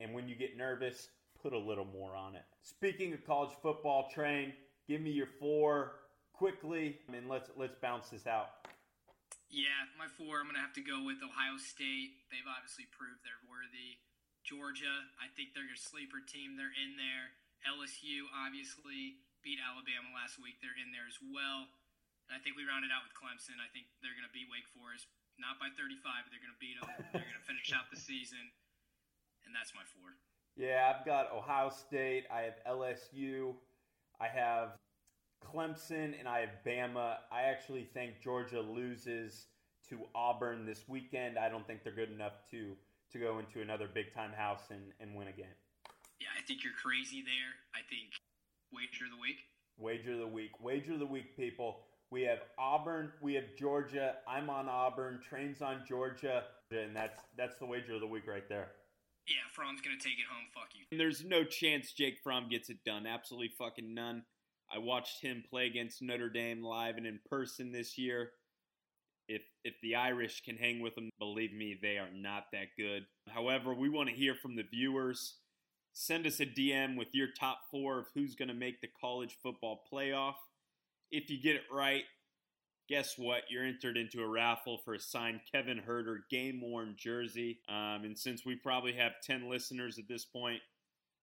and 0.00 0.12
when 0.12 0.28
you 0.28 0.34
get 0.34 0.56
nervous, 0.56 1.08
put 1.46 1.54
a 1.54 1.62
little 1.62 1.86
more 1.86 2.18
on 2.18 2.34
it. 2.34 2.42
Speaking 2.66 3.14
of 3.14 3.22
college 3.22 3.54
football, 3.62 4.10
train, 4.10 4.50
give 4.90 4.98
me 4.98 5.14
your 5.14 5.30
four 5.38 6.02
quickly, 6.34 6.98
and 7.06 7.30
let's 7.30 7.54
let's 7.54 7.78
bounce 7.78 8.10
this 8.10 8.26
out. 8.26 8.66
Yeah, 9.46 9.86
my 9.94 10.10
four, 10.10 10.42
I'm 10.42 10.50
going 10.50 10.58
to 10.58 10.66
have 10.66 10.74
to 10.74 10.82
go 10.82 11.06
with 11.06 11.22
Ohio 11.22 11.54
State. 11.54 12.18
They've 12.34 12.50
obviously 12.50 12.90
proved 12.90 13.22
they're 13.22 13.46
worthy. 13.46 14.02
Georgia, 14.42 15.06
I 15.22 15.30
think 15.38 15.54
they're 15.54 15.70
a 15.70 15.78
sleeper 15.78 16.18
team. 16.18 16.58
They're 16.58 16.74
in 16.74 16.98
there. 16.98 17.30
LSU, 17.62 18.26
obviously, 18.34 19.22
beat 19.46 19.62
Alabama 19.62 20.10
last 20.18 20.42
week. 20.42 20.58
They're 20.58 20.74
in 20.82 20.90
there 20.90 21.06
as 21.06 21.18
well. 21.30 21.70
And 22.26 22.34
I 22.34 22.42
think 22.42 22.58
we 22.58 22.66
rounded 22.66 22.90
out 22.90 23.06
with 23.06 23.14
Clemson. 23.14 23.62
I 23.62 23.70
think 23.70 23.86
they're 24.02 24.18
going 24.18 24.26
to 24.26 24.34
beat 24.34 24.50
Wake 24.50 24.66
Forest, 24.74 25.06
not 25.38 25.62
by 25.62 25.70
35, 25.78 26.26
but 26.26 26.30
they're 26.34 26.42
going 26.42 26.54
to 26.54 26.62
beat 26.62 26.74
them. 26.78 26.90
they're 27.14 27.30
going 27.30 27.38
to 27.38 27.46
finish 27.46 27.70
out 27.70 27.86
the 27.94 28.02
season. 28.02 28.50
And 29.46 29.54
that's 29.54 29.70
my 29.78 29.86
four. 29.94 30.18
Yeah, 30.56 30.92
I've 30.94 31.04
got 31.04 31.32
Ohio 31.34 31.70
State. 31.70 32.24
I 32.32 32.42
have 32.42 32.54
LSU. 32.66 33.54
I 34.20 34.28
have 34.28 34.70
Clemson, 35.44 36.18
and 36.18 36.26
I 36.26 36.40
have 36.40 36.50
Bama. 36.66 37.16
I 37.30 37.42
actually 37.42 37.84
think 37.92 38.20
Georgia 38.22 38.60
loses 38.60 39.46
to 39.90 40.00
Auburn 40.14 40.64
this 40.64 40.84
weekend. 40.88 41.38
I 41.38 41.50
don't 41.50 41.66
think 41.66 41.84
they're 41.84 41.94
good 41.94 42.10
enough 42.10 42.32
to 42.50 42.72
to 43.12 43.18
go 43.18 43.38
into 43.38 43.60
another 43.60 43.88
big 43.92 44.12
time 44.12 44.32
house 44.32 44.70
and, 44.70 44.80
and 44.98 45.14
win 45.14 45.28
again. 45.28 45.54
Yeah, 46.20 46.28
I 46.36 46.44
think 46.46 46.64
you're 46.64 46.72
crazy 46.82 47.22
there. 47.22 47.54
I 47.74 47.84
think 47.88 48.14
Wager 48.72 49.04
of 49.04 49.12
the 49.12 49.20
week. 49.20 49.36
Wager 49.78 50.12
of 50.12 50.18
the 50.18 50.26
week. 50.26 50.60
Wager 50.60 50.94
of 50.94 50.98
the 50.98 51.06
week, 51.06 51.36
people. 51.36 51.80
We 52.10 52.22
have 52.22 52.38
Auburn. 52.58 53.12
We 53.20 53.34
have 53.34 53.44
Georgia. 53.58 54.16
I'm 54.26 54.48
on 54.48 54.68
Auburn. 54.68 55.20
Trains 55.28 55.60
on 55.60 55.82
Georgia, 55.86 56.44
and 56.70 56.96
that's 56.96 57.20
that's 57.36 57.56
the 57.58 57.66
wager 57.66 57.94
of 57.94 58.00
the 58.00 58.06
week 58.06 58.26
right 58.26 58.48
there. 58.48 58.68
Yeah, 59.26 59.46
Fromm's 59.52 59.80
gonna 59.80 59.96
take 59.96 60.18
it 60.18 60.26
home. 60.30 60.46
Fuck 60.54 60.70
you. 60.74 60.84
And 60.90 61.00
there's 61.00 61.24
no 61.24 61.44
chance 61.44 61.92
Jake 61.92 62.18
Fromm 62.22 62.48
gets 62.48 62.70
it 62.70 62.84
done. 62.84 63.06
Absolutely 63.06 63.50
fucking 63.58 63.94
none. 63.94 64.24
I 64.72 64.78
watched 64.78 65.20
him 65.22 65.44
play 65.48 65.66
against 65.66 66.02
Notre 66.02 66.28
Dame 66.28 66.62
live 66.62 66.96
and 66.96 67.06
in 67.06 67.20
person 67.28 67.72
this 67.72 67.98
year. 67.98 68.32
If 69.28 69.42
if 69.64 69.74
the 69.82 69.96
Irish 69.96 70.42
can 70.44 70.56
hang 70.56 70.80
with 70.80 70.94
them, 70.94 71.10
believe 71.18 71.52
me, 71.52 71.76
they 71.80 71.98
are 71.98 72.10
not 72.14 72.44
that 72.52 72.68
good. 72.78 73.06
However, 73.28 73.74
we 73.74 73.88
want 73.88 74.08
to 74.08 74.14
hear 74.14 74.34
from 74.34 74.56
the 74.56 74.62
viewers 74.62 75.34
send 75.98 76.26
us 76.26 76.40
a 76.40 76.46
DM 76.46 76.94
with 76.96 77.08
your 77.12 77.28
top 77.40 77.60
four 77.70 77.98
of 77.98 78.06
who's 78.14 78.34
going 78.34 78.48
to 78.48 78.54
make 78.54 78.82
the 78.82 78.88
college 79.00 79.38
football 79.42 79.82
playoff. 79.90 80.34
If 81.10 81.30
you 81.30 81.40
get 81.40 81.56
it 81.56 81.62
right, 81.72 82.02
guess 82.88 83.14
what? 83.18 83.42
You're 83.48 83.64
entered 83.64 83.96
into 83.96 84.22
a 84.22 84.28
raffle 84.28 84.78
for 84.84 84.94
a 84.94 85.00
signed 85.00 85.40
Kevin 85.50 85.80
Huerter 85.86 86.18
game 86.30 86.60
worn 86.62 86.94
jersey. 86.96 87.60
Um, 87.68 88.04
and 88.04 88.18
since 88.18 88.44
we 88.44 88.54
probably 88.56 88.92
have 88.94 89.12
10 89.22 89.50
listeners 89.50 89.98
at 89.98 90.08
this 90.08 90.24
point, 90.24 90.60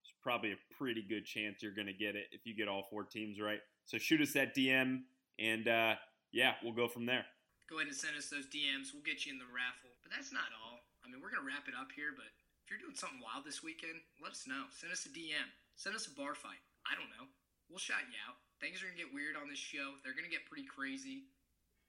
it's 0.01 0.13
probably 0.21 0.51
a 0.51 0.59
pretty 0.77 1.03
good 1.07 1.25
chance 1.25 1.63
you're 1.63 1.75
going 1.75 1.87
to 1.87 1.93
get 1.93 2.15
it 2.15 2.27
if 2.31 2.45
you 2.45 2.55
get 2.55 2.67
all 2.67 2.87
four 2.89 3.03
teams 3.03 3.39
right. 3.39 3.59
So 3.85 3.97
shoot 3.97 4.21
us 4.21 4.33
that 4.33 4.55
DM, 4.55 5.03
and 5.39 5.67
uh, 5.67 5.95
yeah, 6.31 6.55
we'll 6.63 6.75
go 6.75 6.87
from 6.87 7.05
there. 7.05 7.25
Go 7.69 7.79
ahead 7.79 7.87
and 7.87 7.95
send 7.95 8.15
us 8.15 8.27
those 8.27 8.47
DMs. 8.47 8.91
We'll 8.91 9.03
get 9.03 9.25
you 9.25 9.31
in 9.31 9.39
the 9.39 9.49
raffle. 9.51 9.91
But 10.03 10.11
that's 10.11 10.31
not 10.35 10.51
all. 10.51 10.83
I 11.03 11.07
mean, 11.07 11.23
we're 11.23 11.31
going 11.31 11.43
to 11.43 11.47
wrap 11.47 11.67
it 11.67 11.75
up 11.75 11.91
here, 11.95 12.11
but 12.15 12.27
if 12.63 12.71
you're 12.71 12.79
doing 12.79 12.95
something 12.95 13.23
wild 13.23 13.47
this 13.47 13.63
weekend, 13.63 13.99
let 14.19 14.35
us 14.35 14.47
know. 14.47 14.67
Send 14.71 14.91
us 14.91 15.07
a 15.07 15.11
DM. 15.11 15.47
Send 15.75 15.95
us 15.95 16.07
a 16.07 16.13
bar 16.15 16.35
fight. 16.35 16.59
I 16.87 16.95
don't 16.95 17.11
know. 17.15 17.27
We'll 17.71 17.79
shout 17.79 18.03
you 18.07 18.19
out. 18.27 18.39
Things 18.59 18.79
are 18.79 18.87
going 18.87 18.99
to 18.99 19.03
get 19.03 19.15
weird 19.15 19.35
on 19.35 19.47
this 19.47 19.59
show. 19.59 19.95
They're 20.03 20.15
going 20.15 20.27
to 20.27 20.31
get 20.31 20.47
pretty 20.47 20.67
crazy. 20.67 21.27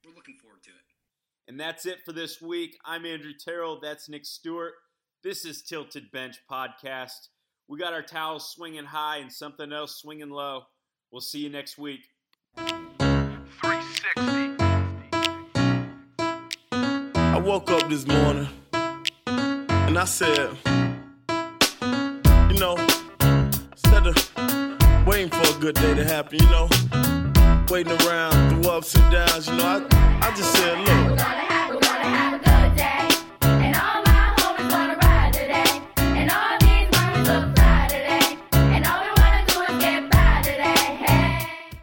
We're 0.05 0.13
looking 0.13 0.37
forward 0.39 0.61
to 0.63 0.69
it. 0.69 0.75
And 1.47 1.59
that's 1.59 1.87
it 1.87 1.97
for 2.05 2.11
this 2.11 2.39
week. 2.39 2.77
I'm 2.85 3.07
Andrew 3.07 3.31
Terrell. 3.33 3.79
That's 3.81 4.07
Nick 4.07 4.23
Stewart. 4.23 4.73
This 5.23 5.45
is 5.45 5.63
Tilted 5.63 6.11
Bench 6.11 6.35
Podcast. 6.51 7.29
We 7.67 7.79
got 7.79 7.93
our 7.93 8.03
towels 8.03 8.51
swinging 8.51 8.85
high 8.85 9.17
and 9.17 9.31
something 9.31 9.73
else 9.73 9.99
swinging 9.99 10.29
low. 10.29 10.65
We'll 11.11 11.21
see 11.21 11.39
you 11.39 11.49
next 11.49 11.79
week. 11.79 12.01
360. 12.55 14.21
I 17.15 17.41
woke 17.43 17.71
up 17.71 17.89
this 17.89 18.05
morning 18.05 18.47
and 18.75 19.97
I 19.97 20.05
said, 20.05 20.55
you 22.51 22.59
know, 22.59 22.77
instead 23.71 24.05
of 24.05 24.15
waiting 25.07 25.31
for 25.31 25.57
a 25.57 25.59
good 25.59 25.73
day 25.75 25.95
to 25.95 26.03
happen, 26.03 26.37
you 26.39 26.49
know, 26.49 26.69
waiting 27.69 27.93
around 28.03 28.63
through 28.63 28.71
ups 28.71 28.95
and 28.95 29.11
downs, 29.11 29.47
you 29.47 29.55
know, 29.55 29.65
I, 29.65 30.19
I 30.21 30.35
just 30.35 30.51
said, 30.53 30.77
look. 30.79 30.87
We're 30.87 31.15
gonna 31.15 31.23
have, 31.23 31.73
we're 31.73 31.79
gonna 31.79 32.03
have 32.03 32.33
a 32.33 32.37
good 32.37 32.77
day. 32.77 33.07
And 33.41 33.75
all 33.75 34.01
my 34.03 34.35
homies 34.37 34.71
wanna 34.71 34.97
ride 34.97 35.33
today. 35.33 35.81
And 35.97 36.31
all 36.31 36.57
these 36.59 36.89
mommies 36.89 37.27
look 37.27 37.55
fly 37.55 37.87
today. 37.89 38.37
And 38.51 38.85
all 38.85 39.01
we 39.01 39.09
wanna 39.21 39.45
do 39.47 39.61
is 39.61 39.83
get 39.83 40.11
by 40.11 40.41
today. 40.43 40.95
Hey. 41.05 41.79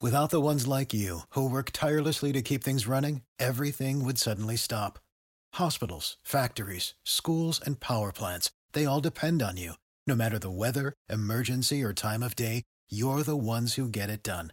Without 0.00 0.30
the 0.30 0.40
ones 0.40 0.66
like 0.66 0.92
you, 0.92 1.20
who 1.30 1.48
work 1.48 1.70
tirelessly 1.72 2.32
to 2.32 2.42
keep 2.42 2.62
things 2.62 2.86
running, 2.86 3.22
everything 3.38 4.04
would 4.04 4.18
suddenly 4.18 4.56
stop. 4.56 4.98
Hospitals, 5.54 6.16
factories, 6.22 6.94
schools, 7.04 7.60
and 7.64 7.80
power 7.80 8.12
plants, 8.12 8.50
they 8.72 8.86
all 8.86 9.00
depend 9.00 9.42
on 9.42 9.56
you. 9.56 9.74
No 10.06 10.14
matter 10.14 10.38
the 10.38 10.50
weather, 10.50 10.92
emergency, 11.08 11.82
or 11.82 11.92
time 11.92 12.22
of 12.22 12.36
day, 12.36 12.64
you're 12.90 13.22
the 13.22 13.36
ones 13.36 13.74
who 13.74 13.88
get 13.88 14.10
it 14.10 14.22
done. 14.22 14.52